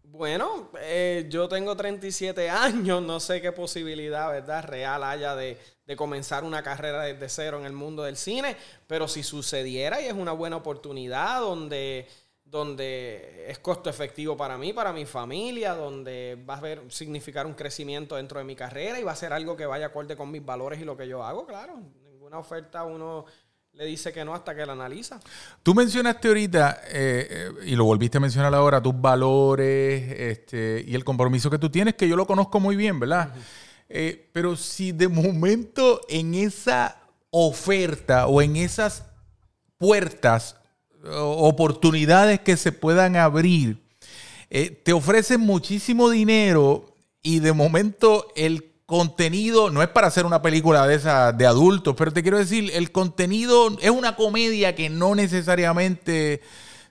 [0.04, 4.64] Bueno, eh, yo tengo 37 años, no sé qué posibilidad, ¿verdad?
[4.64, 8.56] Real haya de, de, comenzar una carrera desde cero en el mundo del cine,
[8.88, 12.08] pero si sucediera y es una buena oportunidad donde
[12.50, 17.54] donde es costo efectivo para mí, para mi familia, donde va a ver, significar un
[17.54, 20.46] crecimiento dentro de mi carrera y va a ser algo que vaya acorde con mis
[20.46, 21.80] valores y lo que yo hago, claro.
[22.04, 23.26] Ninguna oferta uno
[23.78, 25.20] le dice que no hasta que la analiza.
[25.62, 30.96] Tú mencionaste ahorita, eh, eh, y lo volviste a mencionar ahora, tus valores este, y
[30.96, 33.34] el compromiso que tú tienes, que yo lo conozco muy bien, ¿verdad?
[33.88, 36.98] Eh, pero si de momento en esa
[37.30, 39.06] oferta o en esas
[39.78, 40.57] puertas,
[41.06, 43.82] oportunidades que se puedan abrir,
[44.50, 50.88] te ofrecen muchísimo dinero y de momento el contenido, no es para hacer una película
[50.88, 55.14] de esa de adultos, pero te quiero decir, el contenido es una comedia que no
[55.14, 56.42] necesariamente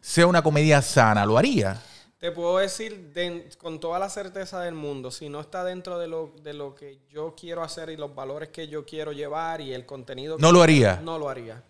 [0.03, 1.83] sea una comedia sana, ¿lo haría?
[2.19, 3.13] Te puedo decir
[3.57, 6.99] con toda la certeza del mundo, si no está dentro de lo, de lo que
[7.09, 10.37] yo quiero hacer y los valores que yo quiero llevar y el contenido...
[10.39, 11.01] No lo haría.
[11.03, 11.63] No lo haría.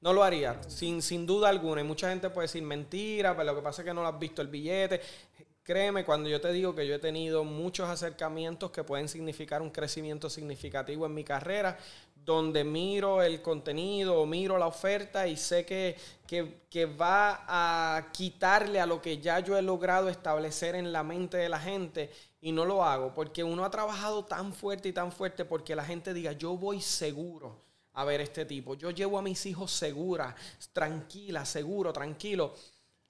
[0.00, 1.82] No lo haría, sin, sin duda alguna.
[1.82, 4.18] Y mucha gente puede decir mentira, pero lo que pasa es que no lo has
[4.18, 5.00] visto el billete.
[5.62, 9.70] Créeme cuando yo te digo que yo he tenido muchos acercamientos que pueden significar un
[9.70, 11.78] crecimiento significativo en mi carrera,
[12.24, 18.80] donde miro el contenido o miro la oferta y sé que, que, va a quitarle
[18.80, 22.10] a lo que ya yo he logrado establecer en la mente de la gente
[22.40, 25.84] y no lo hago porque uno ha trabajado tan fuerte y tan fuerte porque la
[25.84, 30.34] gente diga yo voy seguro a ver este tipo, yo llevo a mis hijos segura,
[30.72, 32.54] tranquila, seguro, tranquilo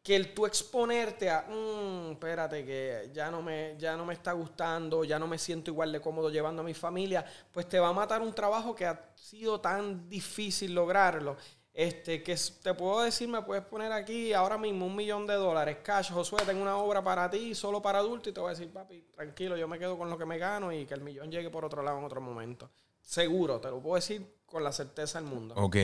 [0.03, 4.33] que el tú exponerte a, mm, espérate, que ya no, me, ya no me está
[4.33, 7.89] gustando, ya no me siento igual de cómodo llevando a mi familia, pues te va
[7.89, 11.37] a matar un trabajo que ha sido tan difícil lograrlo.
[11.73, 15.79] Este, que te puedo decir, me puedes poner aquí ahora mismo un millón de dólares
[15.85, 18.73] cash, Josué, tengo una obra para ti, solo para adultos, y te voy a decir,
[18.73, 21.49] papi, tranquilo, yo me quedo con lo que me gano y que el millón llegue
[21.49, 22.71] por otro lado en otro momento.
[23.01, 25.55] Seguro, te lo puedo decir con la certeza del mundo.
[25.57, 25.77] Ok.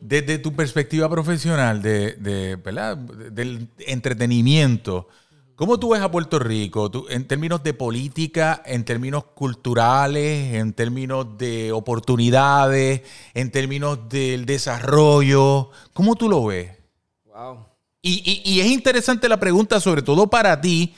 [0.00, 2.96] Desde tu perspectiva profesional de, de ¿verdad?
[2.96, 5.08] del entretenimiento,
[5.56, 11.36] ¿cómo tú ves a Puerto Rico en términos de política, en términos culturales, en términos
[11.36, 13.02] de oportunidades,
[13.34, 15.70] en términos del desarrollo?
[15.92, 16.70] ¿Cómo tú lo ves?
[17.24, 17.66] Wow.
[18.02, 20.94] Y, y, y es interesante la pregunta, sobre todo para ti,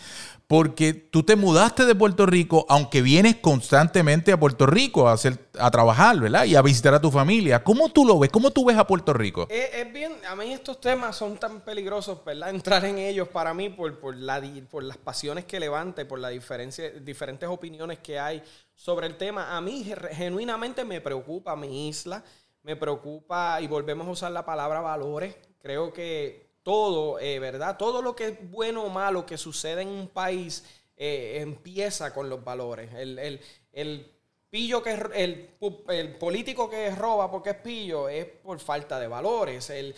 [0.48, 5.38] porque tú te mudaste de Puerto Rico, aunque vienes constantemente a Puerto Rico a, hacer,
[5.58, 6.46] a trabajar, ¿verdad?
[6.46, 7.62] Y a visitar a tu familia.
[7.62, 8.30] ¿Cómo tú lo ves?
[8.30, 9.46] ¿Cómo tú ves a Puerto Rico?
[9.50, 12.48] Es, bien, a mí estos temas son tan peligrosos, ¿verdad?
[12.54, 16.18] Entrar en ellos para mí por, por, la, por las pasiones que levanta y por
[16.18, 18.42] las diferentes opiniones que hay
[18.74, 19.54] sobre el tema.
[19.54, 22.24] A mí genuinamente me preocupa mi isla,
[22.62, 25.36] me preocupa, y volvemos a usar la palabra valores.
[25.60, 27.78] Creo que todo, eh, ¿verdad?
[27.78, 30.62] Todo lo que es bueno o malo que sucede en un país
[30.98, 32.90] eh, empieza con los valores.
[32.92, 34.12] El,
[34.50, 35.48] pillo que el,
[35.88, 39.70] el, político que roba porque es pillo es por falta de valores.
[39.70, 39.94] El,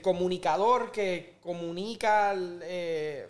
[0.00, 3.28] comunicador que comunica eh,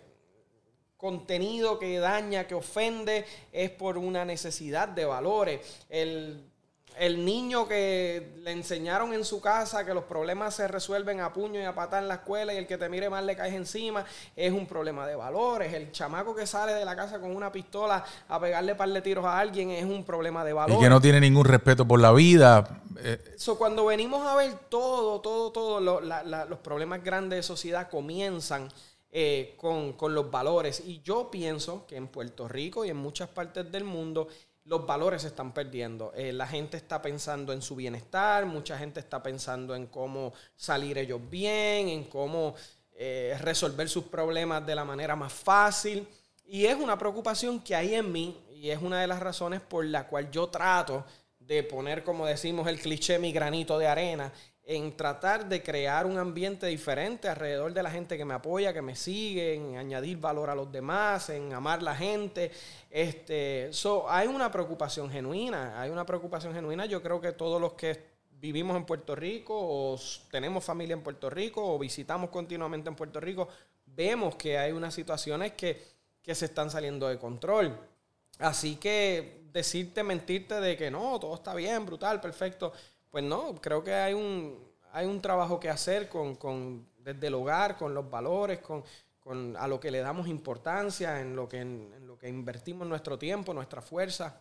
[0.95, 5.59] contenido que daña, que ofende, es por una necesidad de valores.
[5.89, 6.48] El
[6.97, 11.59] el niño que le enseñaron en su casa que los problemas se resuelven a puño
[11.59, 14.05] y a pata en la escuela y el que te mire mal le caes encima,
[14.35, 15.73] es un problema de valores.
[15.73, 19.25] El chamaco que sale de la casa con una pistola a pegarle par de tiros
[19.25, 20.77] a alguien es un problema de valores.
[20.77, 22.81] Y que no tiene ningún respeto por la vida.
[23.35, 28.67] Eso, cuando venimos a ver todo, todo, todo, los problemas grandes de sociedad comienzan
[29.11, 30.83] eh, con, con los valores.
[30.85, 34.27] Y yo pienso que en Puerto Rico y en muchas partes del mundo
[34.69, 36.13] los valores se están perdiendo.
[36.15, 40.99] Eh, la gente está pensando en su bienestar, mucha gente está pensando en cómo salir
[40.99, 42.53] ellos bien, en cómo
[42.93, 46.07] eh, resolver sus problemas de la manera más fácil.
[46.45, 49.83] Y es una preocupación que hay en mí y es una de las razones por
[49.85, 51.03] la cual yo trato
[51.39, 54.31] de poner, como decimos, el cliché, mi granito de arena
[54.71, 58.83] en tratar de crear un ambiente diferente alrededor de la gente que me apoya, que
[58.83, 62.51] me sigue, en añadir valor a los demás, en amar la gente.
[62.91, 63.71] Este,
[64.07, 66.85] hay una preocupación genuina, hay una preocupación genuina.
[66.85, 71.31] Yo creo que todos los que vivimos en Puerto Rico o tenemos familia en Puerto
[71.31, 73.47] Rico o visitamos continuamente en Puerto Rico,
[73.87, 75.83] vemos que hay unas situaciones que,
[76.21, 77.75] que se están saliendo de control.
[78.37, 82.71] Así que decirte, mentirte de que no, todo está bien, brutal, perfecto
[83.11, 84.57] pues no, creo que hay un,
[84.93, 88.83] hay un trabajo que hacer con, desde el hogar, con los valores, con,
[89.57, 93.53] a lo que le damos importancia, en lo que, en, lo que invertimos nuestro tiempo,
[93.53, 94.39] nuestra fuerza.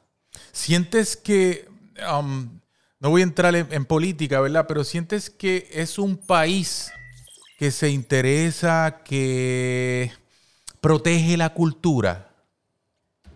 [0.53, 1.69] ¿Sientes que,
[2.11, 2.59] um,
[2.99, 4.67] no voy a entrar en, política, ¿verdad?
[4.67, 6.91] Pero sientes que es un país
[7.59, 10.11] que se interesa, que
[10.81, 12.28] protege la cultura?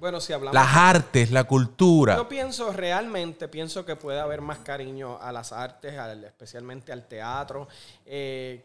[0.02, 0.54] Bueno, si hablamos.
[0.54, 2.16] Las artes, la cultura.
[2.16, 7.68] Yo pienso realmente, pienso que puede haber más cariño a las artes, especialmente al teatro.
[8.04, 8.64] Eh,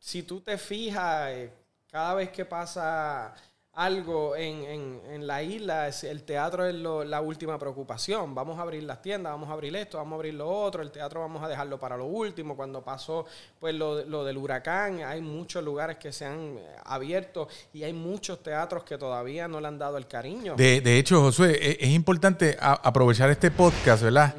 [0.00, 1.52] si tú te fijas, eh,
[1.88, 3.32] cada vez que pasa
[3.74, 8.34] algo en, en, la isla, el teatro es la última preocupación.
[8.34, 10.90] Vamos a abrir las tiendas, vamos a abrir esto, vamos a abrir lo otro, el
[10.90, 12.54] teatro vamos a dejarlo para lo último.
[12.54, 13.24] Cuando pasó
[13.58, 18.42] pues lo, lo del huracán, hay muchos lugares que se han abierto y hay muchos
[18.42, 20.54] teatros que todavía no le han dado el cariño.
[20.54, 24.34] De, de hecho, Josué, e, es, importante aprovechar este podcast, ¿verdad?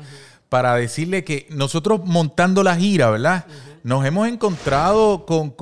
[0.54, 3.48] Para decirle que nosotros montando la gira, ¿verdad?
[3.82, 5.56] nos hemos encontrado con,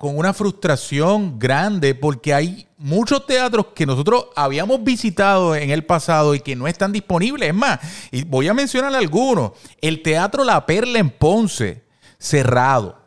[0.00, 6.40] una frustración grande porque hay muchos teatros que nosotros habíamos visitado en el pasado y
[6.40, 7.50] que no están disponibles.
[7.50, 9.52] Es más, y voy a mencionar algunos.
[9.78, 11.84] El Teatro La Perla en Ponce,
[12.18, 12.98] cerrado.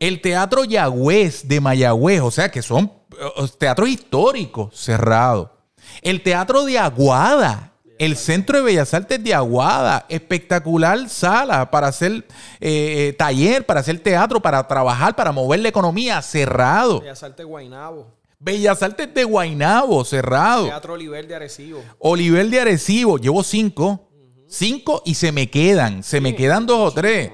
[0.00, 5.54] El Teatro Yagüez de Mayagüez, o sea que son eh, teatros históricos, cerrado.
[6.00, 12.12] El Teatro de Aguada, el Centro de Bellas Artes de Aguada, espectacular sala para hacer
[12.12, 17.00] eh, eh, taller, para hacer teatro, para trabajar, para mover la economía, cerrado.
[17.00, 18.06] Bellas Artes de Guainabo.
[18.38, 20.66] Bellas Artes de Guainabo, cerrado.
[20.66, 21.82] Teatro Oliver de Arecibo.
[21.98, 24.02] Oliver de Arecibo, llevo cinco.
[24.48, 27.32] Cinco y se me quedan, se me quedan dos o tres.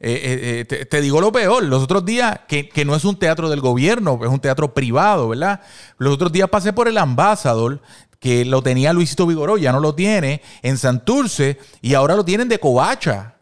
[0.00, 3.60] Eh, te, digo lo peor, los otros días, que, que, no es un teatro del
[3.60, 5.60] gobierno, es un teatro privado, ¿verdad?
[5.98, 7.80] Los otros días pasé por el Ambassador,
[8.18, 12.48] que lo tenía Luisito Vigoró, ya no lo tiene, en Santurce, y ahora lo tienen
[12.48, 13.34] de Covacha.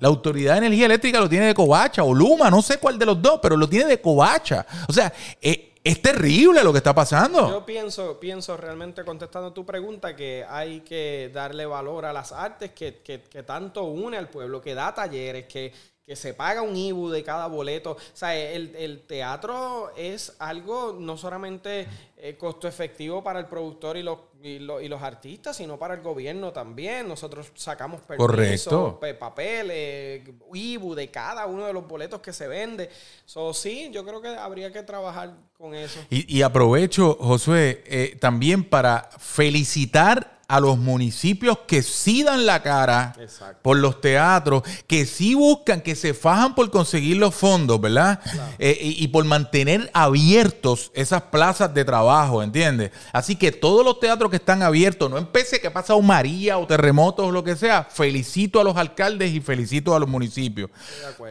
[0.00, 3.06] La Autoridad de Energía Eléctrica lo tiene de Covacha, o Luma, no sé cuál de
[3.06, 4.66] los dos, pero lo tiene de Covacha.
[4.88, 7.48] O sea, eh, es terrible lo que está pasando.
[7.48, 12.72] Yo pienso, pienso realmente contestando tu pregunta que hay que darle valor a las artes
[12.72, 15.72] que, que tanto une al pueblo, que da talleres, que
[16.06, 17.92] que se paga un IBU de cada boleto.
[17.92, 21.86] O sea, el, teatro es algo no solamente
[22.16, 26.52] eh, costo efectivo para el productor y los, y, los, artistas, sino para el gobierno
[26.52, 27.06] también.
[27.06, 32.90] Nosotros sacamos permisos, papeles, IBU de cada uno de los boletos que se vende.
[33.24, 36.00] So, sí, yo creo que habría que trabajar con eso.
[36.10, 43.14] Y, aprovecho, Josué, eh, también para felicitar a los municipios que sí dan la cara
[43.62, 48.20] por los teatros, que sí buscan, que se fajan por conseguir los fondos, ¿verdad?
[48.58, 52.90] Eh, y, por mantener abiertos esas plazas de trabajo, ¿entiendes?
[53.14, 56.66] Así que todos los teatros que están abiertos, no empece que pasa un María o
[56.66, 60.68] terremotos o lo que sea, felicito a los alcaldes y felicito a los municipios.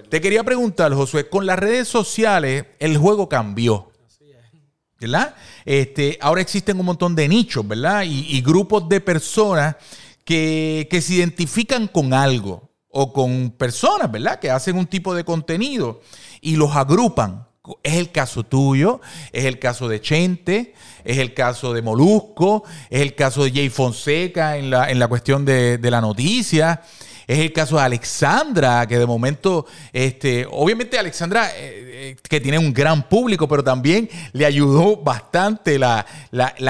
[0.09, 3.90] Te quería preguntar, Josué, con las redes sociales el juego cambió.
[5.01, 5.35] ¿Verdad?
[5.65, 8.03] Este, ahora existen un montón de nichos, ¿verdad?
[8.05, 9.75] Y, grupos de personas
[10.23, 14.39] que, se identifican con algo o con personas, ¿verdad?
[14.39, 16.01] Que hacen un tipo de contenido
[16.39, 17.47] y los agrupan.
[17.83, 23.01] Es el caso tuyo, es el caso de Chente, es el caso de Molusco, es
[23.01, 26.81] el caso de Jay Fonseca en la, en la cuestión de, de la noticia.
[27.31, 32.59] Es el caso de Alexandra, que de momento, este, obviamente Alexandra, eh, eh, que tiene
[32.59, 36.05] un gran público, pero también le ayudó bastante la,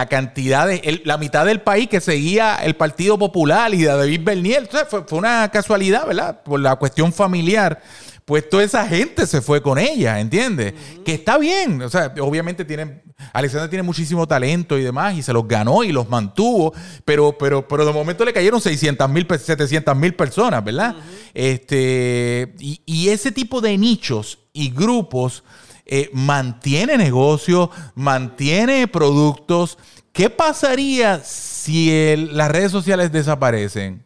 [0.07, 4.69] cantidad de, la mitad del país que seguía el Partido Popular y de David Bernier.
[4.87, 6.43] fue, fue una casualidad, ¿verdad?
[6.43, 7.81] Por la cuestión familiar
[8.23, 10.73] pues toda esa gente se fue con ella, ¿entiendes?
[11.03, 13.01] Que está bien, o sea, obviamente tienen,
[13.33, 16.73] Alexander tiene muchísimo talento y demás, y se los ganó y los mantuvo,
[17.05, 20.95] pero, pero, pero de momento le cayeron 600 mil, 700 mil personas, ¿verdad?
[21.33, 25.43] este, y, ese tipo de nichos y grupos
[25.85, 29.77] eh, mantiene negocios, mantiene productos.
[30.13, 34.05] ¿Qué pasaría si las redes sociales desaparecen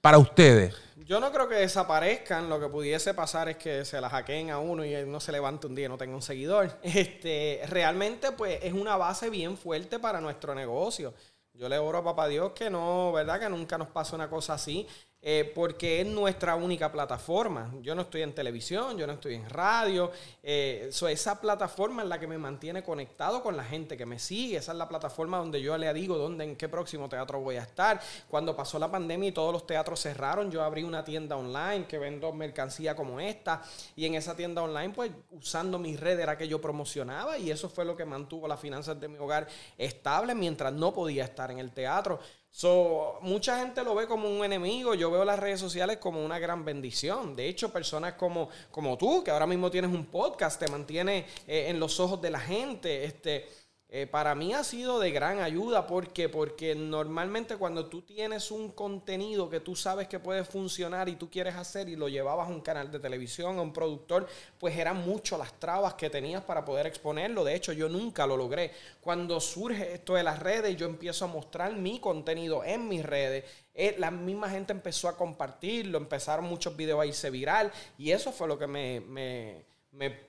[0.00, 0.74] para ustedes?
[1.08, 2.50] Yo no creo que desaparezcan.
[2.50, 5.66] Lo que pudiese pasar es que se la hackeen a uno y uno se levante
[5.66, 6.70] un día y no tenga un seguidor.
[6.82, 11.14] Este, realmente, pues, es una base bien fuerte para nuestro negocio.
[11.54, 13.40] Yo le oro a papá Dios que no, ¿verdad?
[13.40, 14.86] Que nunca nos pase una cosa así.
[15.20, 17.74] Eh, porque es nuestra única plataforma.
[17.82, 20.12] Yo no estoy en televisión, yo no estoy en radio.
[20.44, 24.58] Eh, esa plataforma es la que me mantiene conectado con la gente que me sigue.
[24.58, 27.62] Esa es la plataforma donde yo le digo dónde, en qué próximo teatro voy a
[27.62, 28.00] estar.
[28.28, 31.98] Cuando pasó la pandemia y todos los teatros cerraron, yo abrí una tienda online que
[31.98, 33.62] vendo mercancía como esta.
[33.96, 37.68] Y en esa tienda online, pues usando mis redes era que yo promocionaba y eso
[37.68, 41.58] fue lo que mantuvo las finanzas de mi hogar estables mientras no podía estar en
[41.58, 42.20] el teatro.
[42.58, 44.92] So, mucha gente lo ve como un enemigo.
[44.94, 47.36] Yo veo las redes sociales como una gran bendición.
[47.36, 51.66] De hecho, personas como, como tú, que ahora mismo tienes un podcast, te mantiene eh,
[51.68, 53.04] en los ojos de la gente.
[53.04, 53.46] Este,
[53.90, 58.72] eh, para mí ha sido de gran ayuda porque porque normalmente cuando tú tienes un
[58.72, 62.52] contenido que tú sabes que puede funcionar y tú quieres hacer y lo llevabas a
[62.52, 66.66] un canal de televisión a un productor pues eran mucho las trabas que tenías para
[66.66, 67.44] poder exponerlo.
[67.44, 68.72] De hecho yo nunca lo logré.
[69.00, 73.44] Cuando surge esto de las redes yo empiezo a mostrar mi contenido en mis redes.
[73.72, 78.32] Eh, la misma gente empezó a compartirlo empezaron muchos videos a irse viral y eso
[78.32, 79.64] fue lo que me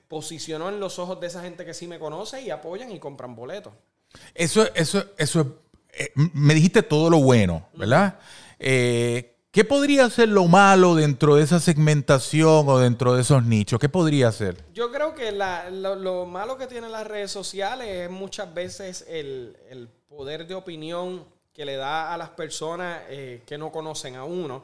[0.08, 3.34] posicionó en los ojos de esa gente que sí me conoce y apoyan y compran
[3.34, 3.72] boletos.
[4.34, 8.18] Eso, eso, eso, eh, me dijiste todo lo bueno, ¿verdad?
[8.58, 13.80] Eh, ¿Qué podría ser lo malo dentro de esa segmentación o dentro de esos nichos?
[13.80, 14.56] ¿Qué podría ser?
[14.72, 20.46] Yo creo que lo, malo que tienen las redes sociales es muchas veces el, poder
[20.46, 24.62] de opinión que le da a las personas eh, que no conocen a uno.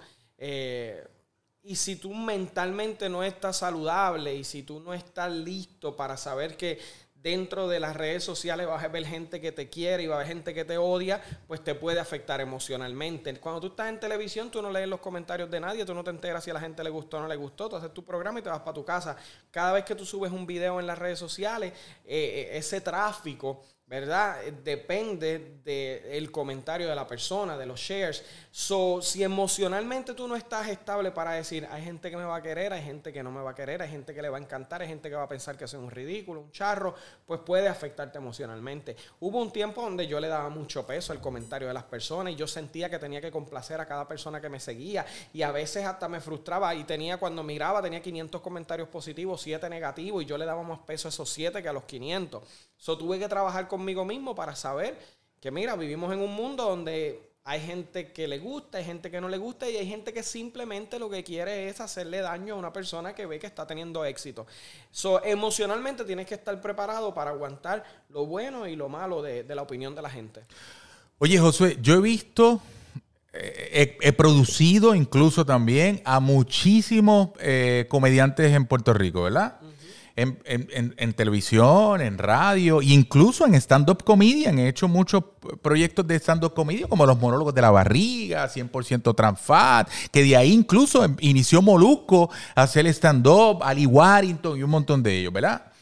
[1.67, 6.57] Y si tú mentalmente no estás saludable y si tú no estás listo para saber
[6.57, 6.79] que
[7.27, 10.19] dentro de las redes sociales vas a ver gente que te quiere y va a
[10.19, 13.35] haber gente que te odia, pues te puede afectar emocionalmente.
[13.41, 16.11] Cuando tú estás en televisión, tú no lees los comentarios de nadie, tú no te
[16.11, 18.39] enteras si a la gente le gustó o no le gustó, tú haces tu programa
[18.39, 19.17] y te vas para tu casa.
[19.51, 21.73] Cada vez que tú subes un video en las redes sociales,
[22.05, 24.43] eh, eh, ese tráfico ¿verdad?
[24.65, 28.25] Depende del comentario de la persona, de los shares.
[28.51, 32.43] So, si emocionalmente tú no estás estable para decir, hay gente que me va a
[32.43, 34.41] querer, hay gente que no me va a querer, hay gente que le va a
[34.41, 37.69] encantar, hay gente que va a pensar que soy un ridículo, un charro, pues puede
[37.69, 38.97] afectarte emocionalmente.
[39.21, 42.37] Hubo un tiempo donde yo le daba mucho peso al comentario de las personas y
[42.37, 45.85] yo sentía que tenía que complacer a cada persona que me seguía y a veces
[45.85, 50.37] hasta me frustraba y tenía, cuando miraba, tenía 500 comentarios positivos, 7 negativos y yo
[50.37, 52.43] le daba más peso a esos 7 que a los 500.
[52.79, 54.99] So, tuve que trabajar conmigo mismo para saber
[55.41, 59.21] que, mira, vivimos en un mundo donde hay gente que le gusta, hay gente que
[59.21, 62.57] no le gusta y hay gente que simplemente lo que quiere es hacerle daño a
[62.57, 64.47] una persona que ve que está teniendo éxito.
[64.91, 69.63] So, emocionalmente tienes que estar preparado para aguantar lo bueno y lo malo de, la
[69.63, 70.41] opinión de la gente.
[71.19, 72.61] Oye, Josué, yo he visto,
[73.35, 79.61] eh, he, producido incluso también a muchísimos eh, comediantes en Puerto Rico, ¿verdad?
[80.17, 84.59] En, televisión, en radio, incluso en stand-up comedian.
[84.59, 85.23] He hecho muchos
[85.61, 90.53] proyectos de stand-up comedy, como los monólogos de la barriga, 100% transfat, que de ahí
[90.53, 95.73] incluso em, inició Molusco a hacer stand-up, Ali Warrington y un montón de ellos, ¿verdad?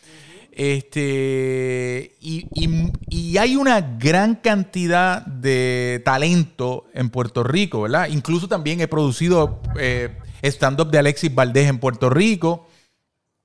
[0.57, 8.09] Este, y, hay una gran cantidad de talento en Puerto Rico, ¿verdad?
[8.09, 12.69] Incluso también he producido eh, stand-up de Alexis Valdés en Puerto Rico.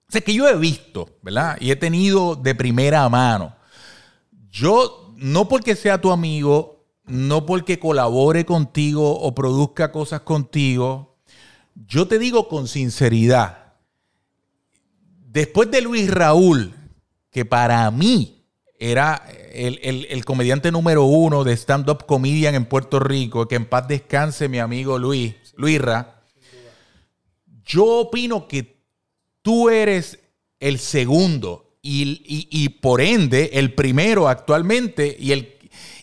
[0.10, 1.58] O sea, que yo he visto, ¿verdad?
[1.62, 3.56] Y he tenido de primera mano.
[4.50, 11.20] Yo, no porque sea tu amigo, no porque colabore contigo o produzca cosas contigo,
[11.76, 13.76] yo te digo con sinceridad,
[15.28, 16.74] después de Luis Raúl,
[17.30, 18.48] que para mí
[18.80, 24.50] era el, comediante número uno de stand-up comedian en Puerto Rico, que en paz descanse
[24.50, 26.24] mi amigo Luis, Luisra,
[27.64, 28.79] yo opino que
[29.42, 30.20] tú eres
[30.60, 35.56] el segundo y, por ende el primero actualmente y el,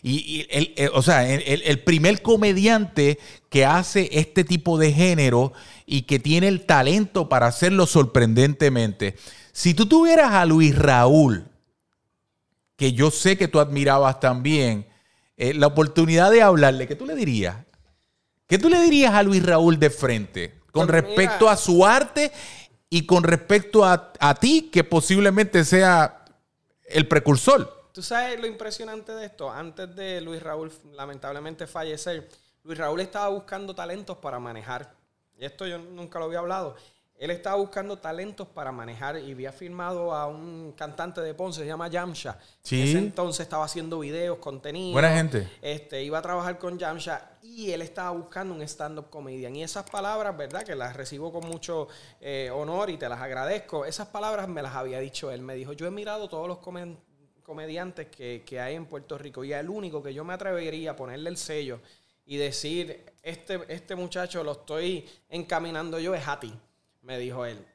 [0.03, 3.19] el, o sea, el, primer comediante
[3.49, 5.53] que hace este tipo de género
[5.85, 9.15] y que tiene el talento para hacerlo sorprendentemente.
[9.51, 11.45] Si tú tuvieras a Luis Raúl,
[12.75, 14.87] que yo sé que tú admirabas también,
[15.35, 17.57] eh, la oportunidad de hablarle, ¿qué tú le dirías?
[18.47, 22.31] ¿Qué tú le dirías a Luis Raúl de frente con pues respecto a su arte
[22.89, 26.25] y con respecto a, ti, que posiblemente sea
[26.85, 27.89] el precursor.
[27.91, 29.51] Tú sabes lo impresionante de esto.
[29.51, 32.29] Antes de Luis Raúl lamentablemente fallecer,
[32.63, 34.93] Luis Raúl estaba buscando talentos para manejar.
[35.37, 36.75] Y esto yo nunca lo había hablado.
[37.17, 41.65] Él estaba buscando talentos para manejar y había firmado a un cantante de Ponce, se
[41.65, 42.37] llama Yamsha.
[42.61, 42.83] Sí.
[42.83, 44.93] ese entonces estaba haciendo videos, contenido.
[44.93, 45.49] Buena gente.
[45.63, 49.55] Este, iba a trabajar con Yamsha y él estaba buscando un stand-up comedian.
[49.55, 50.63] Y esas palabras, ¿verdad?
[50.63, 51.87] Que las recibo con mucho
[52.21, 53.85] eh, honor y te las agradezco.
[53.85, 55.41] Esas palabras me las había dicho él.
[55.41, 56.59] Me dijo, yo he mirado todos los
[57.41, 60.95] comediantes que, que hay en Puerto Rico y el único que yo me atrevería a
[60.95, 61.79] ponerle el sello
[62.27, 66.53] y decir, este, este muchacho lo estoy encaminando yo es a ti
[67.07, 67.65] me dijo él.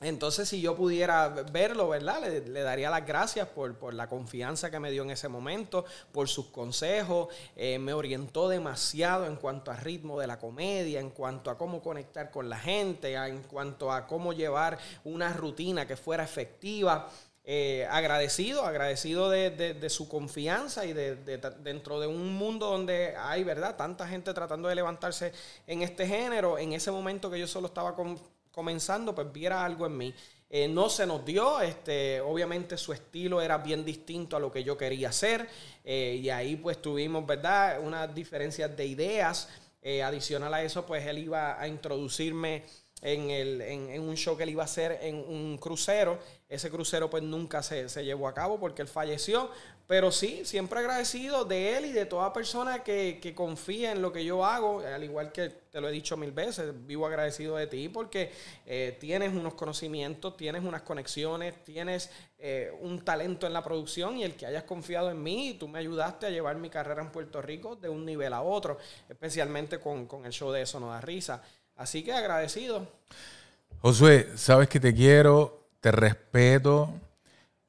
[0.00, 2.20] Entonces, si yo pudiera verlo, ¿verdad?
[2.20, 6.46] Le, daría las gracias por, la confianza que me dio en ese momento, por sus
[6.46, 7.28] consejos.
[7.56, 11.80] Eh, me orientó demasiado en cuanto a ritmo de la comedia, en cuanto a cómo
[11.80, 17.08] conectar con la gente, en cuanto a cómo llevar una rutina que fuera efectiva.
[17.46, 21.16] Eh, agradecido, agradecido de, su confianza y de,
[21.62, 23.76] dentro de un mundo donde hay, ¿verdad?
[23.76, 25.32] Tanta gente tratando de levantarse
[25.66, 26.58] en este género.
[26.58, 28.18] En ese momento que yo solo estaba con,
[28.54, 30.14] comenzando, pues viera algo en mí.
[30.48, 34.62] Eh, no se nos dio, este, obviamente su estilo era bien distinto a lo que
[34.62, 35.48] yo quería hacer
[35.84, 37.80] eh, y ahí pues tuvimos, ¿verdad?
[37.80, 39.48] Unas diferencias de ideas.
[39.86, 42.62] Eh, adicional a eso, pues él iba a introducirme
[43.02, 46.18] en, el, en, un show que él iba a hacer en un crucero.
[46.48, 49.50] Ese crucero pues nunca se, se llevó a cabo porque él falleció.
[49.86, 54.12] Pero sí, siempre agradecido de él y de toda persona que, que confía en lo
[54.12, 57.66] que yo hago, al igual que te lo he dicho mil veces, vivo agradecido de
[57.66, 58.32] ti porque
[58.64, 64.24] eh, tienes unos conocimientos, tienes unas conexiones, tienes eh, un talento en la producción y
[64.24, 67.10] el que hayas confiado en mí y tú me ayudaste a llevar mi carrera en
[67.10, 68.78] Puerto Rico de un nivel a otro,
[69.08, 71.42] especialmente con, con el show de Eso no da risa.
[71.76, 72.86] Así que agradecido.
[73.82, 76.88] Josué, sabes que te quiero, te respeto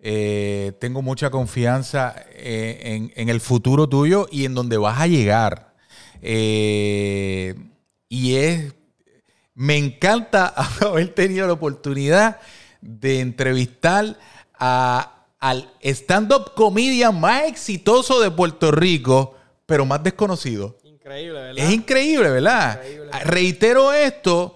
[0.08, 5.74] eh, tengo mucha confianza eh, en, el futuro tuyo y en donde vas a llegar.
[6.22, 7.56] Eh,
[8.08, 8.76] y es,
[9.56, 10.46] me encanta
[10.82, 12.40] haber tenido la oportunidad
[12.82, 14.16] de entrevistar
[14.60, 19.34] al stand-up comedian más exitoso de Puerto Rico,
[19.66, 20.78] pero más desconocido.
[20.84, 21.66] Increíble, ¿verdad?
[21.66, 22.80] Es increíble, ¿verdad?
[23.24, 24.56] Reitero esto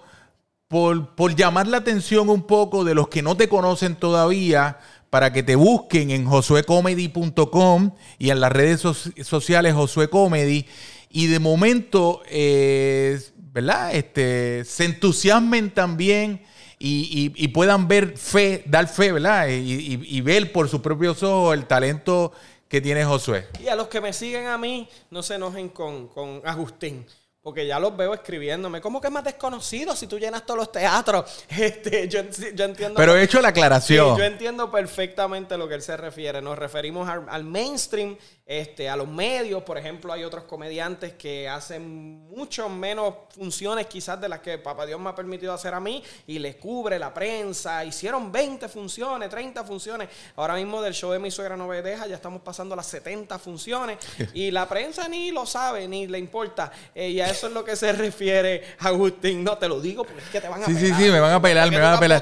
[0.68, 4.78] por, por llamar la atención un poco de los que no te conocen todavía
[5.10, 10.66] para que te busquen en josuecomedy.com y en las redes sociales Josué Comedy.
[11.10, 13.94] Y de momento, eh, ¿verdad?
[13.94, 16.42] Este, se entusiasmen también
[16.78, 19.48] y, puedan ver fe, dar fe, ¿verdad?
[19.50, 22.32] Y, ver por sus propios ojos el talento
[22.68, 23.48] que tiene Josué.
[23.62, 27.04] Y a los que me siguen a mí, no se enojen con, con Agustín.
[27.42, 28.82] Porque ya los veo escribiéndome.
[28.82, 31.44] ¿Cómo que es más desconocido si tú llenas todos los teatros?
[31.60, 32.94] Este, yo, entiendo.
[32.96, 34.16] Pero he hecho la aclaración.
[34.16, 36.42] yo entiendo perfectamente lo que él se refiere.
[36.42, 38.16] Nos referimos al mainstream
[38.50, 44.20] este, a los medios, por ejemplo, hay otros comediantes que hacen mucho menos funciones quizás
[44.20, 47.14] de las que Papá Dios me ha permitido hacer a mí y les cubre la
[47.14, 47.84] prensa.
[47.84, 50.08] Hicieron 20 funciones, 30 funciones.
[50.34, 53.38] Ahora mismo del show de mi suegra no me deja, ya estamos pasando las 70
[53.38, 53.98] funciones
[54.34, 56.72] y la prensa ni lo sabe, ni le importa.
[56.92, 59.44] Eh, y a eso es lo que se refiere Agustín.
[59.44, 61.34] No te lo digo porque es que te van a sí, Sí, sí, me van
[61.34, 62.20] a pelar, me van a pelar.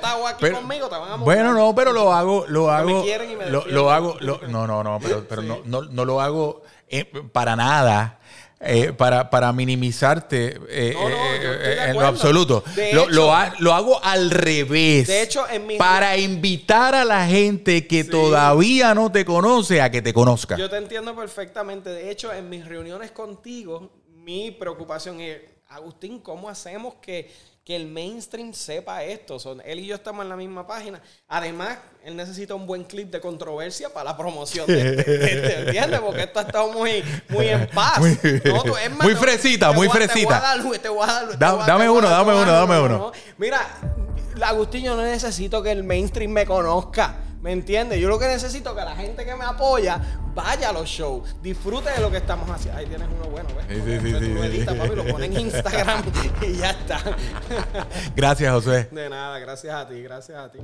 [1.20, 3.02] bueno, no, pero lo hago, lo hago.
[3.70, 8.14] lo, hago, no, no, no, pero, pero no, no, no lo hago eh, para nada.
[8.60, 10.92] Eh, para, para, minimizarte eh,
[11.86, 12.64] en lo absoluto.
[13.12, 15.06] lo, hago al revés.
[15.06, 20.02] De hecho, en para invitar a la gente que todavía no te conoce a que
[20.02, 20.56] te conozca.
[20.56, 21.90] Yo te entiendo perfectamente.
[21.90, 25.38] De hecho, en mis reuniones contigo, mi preocupación es,
[25.68, 27.30] Agustín, ¿cómo hacemos que
[27.68, 29.38] que el mainstream sepa esto.
[29.38, 31.02] Son, él y yo estamos en la misma página.
[31.28, 36.00] Además, él necesita un buen clip de controversia para la promoción de este, ¿entiendes?
[36.00, 37.98] Porque esto ha estado muy, muy en paz.
[37.98, 38.18] Muy,
[39.02, 40.56] muy fresita, muy fresita.
[41.38, 43.12] Dame uno, dame uno, dame uno.
[43.36, 43.60] Mira,
[44.42, 47.16] Agustín, yo no necesito que el mainstream me conozca.
[47.40, 48.00] ¿Me entiendes?
[48.00, 50.00] Yo lo que necesito es que la gente que me apoya
[50.34, 52.78] vaya a los shows, disfrute de lo que estamos haciendo.
[52.78, 53.66] Ahí tienes uno bueno, ¿ves?
[53.68, 56.02] Sí, sí, sí, sí, papi, lo pones en Instagram
[56.42, 57.00] y ya está.
[58.16, 58.88] Gracias, Josué.
[58.90, 60.58] De nada, gracias a ti, gracias a ti.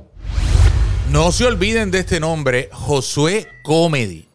[1.11, 4.27] No se olviden de este nombre, Josué Comedy,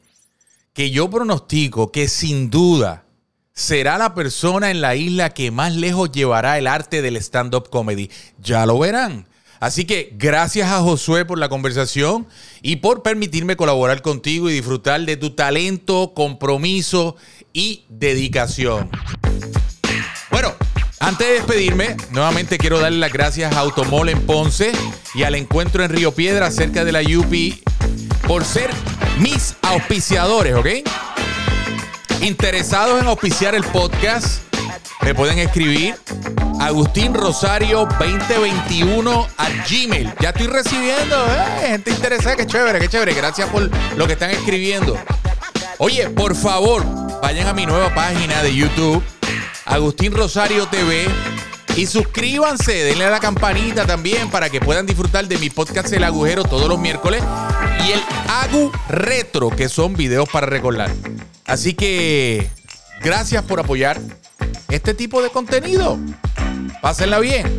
[0.72, 3.05] que yo pronostico que sin duda
[3.53, 8.11] será la persona en la isla que más lejos llevará el arte del stand-up comedy.
[8.38, 9.26] Ya lo verán.
[9.61, 12.27] Así que gracias a Josué por la conversación
[12.63, 17.17] y por permitirme colaborar contigo y disfrutar de tu talento, compromiso
[17.53, 18.91] y dedicación.
[20.31, 20.55] Bueno,
[20.99, 24.73] antes de despedirme, nuevamente quiero darle las gracias a Automol en Ponce
[25.15, 27.63] y al encuentro en Río Piedra cerca de la UPI
[28.27, 28.71] por ser
[29.19, 30.69] mis auspiciadores, ¿ok?
[32.23, 34.49] Interesados en auspiciar el podcast
[35.03, 35.97] me pueden escribir
[36.61, 40.12] Agustín Rosario 2021 a Gmail.
[40.21, 43.14] Ya estoy recibiendo, eh, gente interesada, qué chévere, qué chévere.
[43.14, 44.99] Gracias por lo que están escribiendo.
[45.79, 46.85] Oye, por favor,
[47.23, 49.03] vayan a mi nueva página de YouTube,
[49.64, 51.09] Agustín Rosario TV.
[51.77, 56.05] Y suscríbanse, denle a la campanita también para que puedan disfrutar de mi podcast El
[56.05, 57.23] Agujero todos los miércoles
[57.87, 60.91] y el Agu Retro, que son videos para recordar.
[61.47, 62.51] Así que
[63.01, 63.99] gracias por apoyar
[64.68, 65.99] este tipo de contenido.
[66.82, 67.57] Pásenla bien.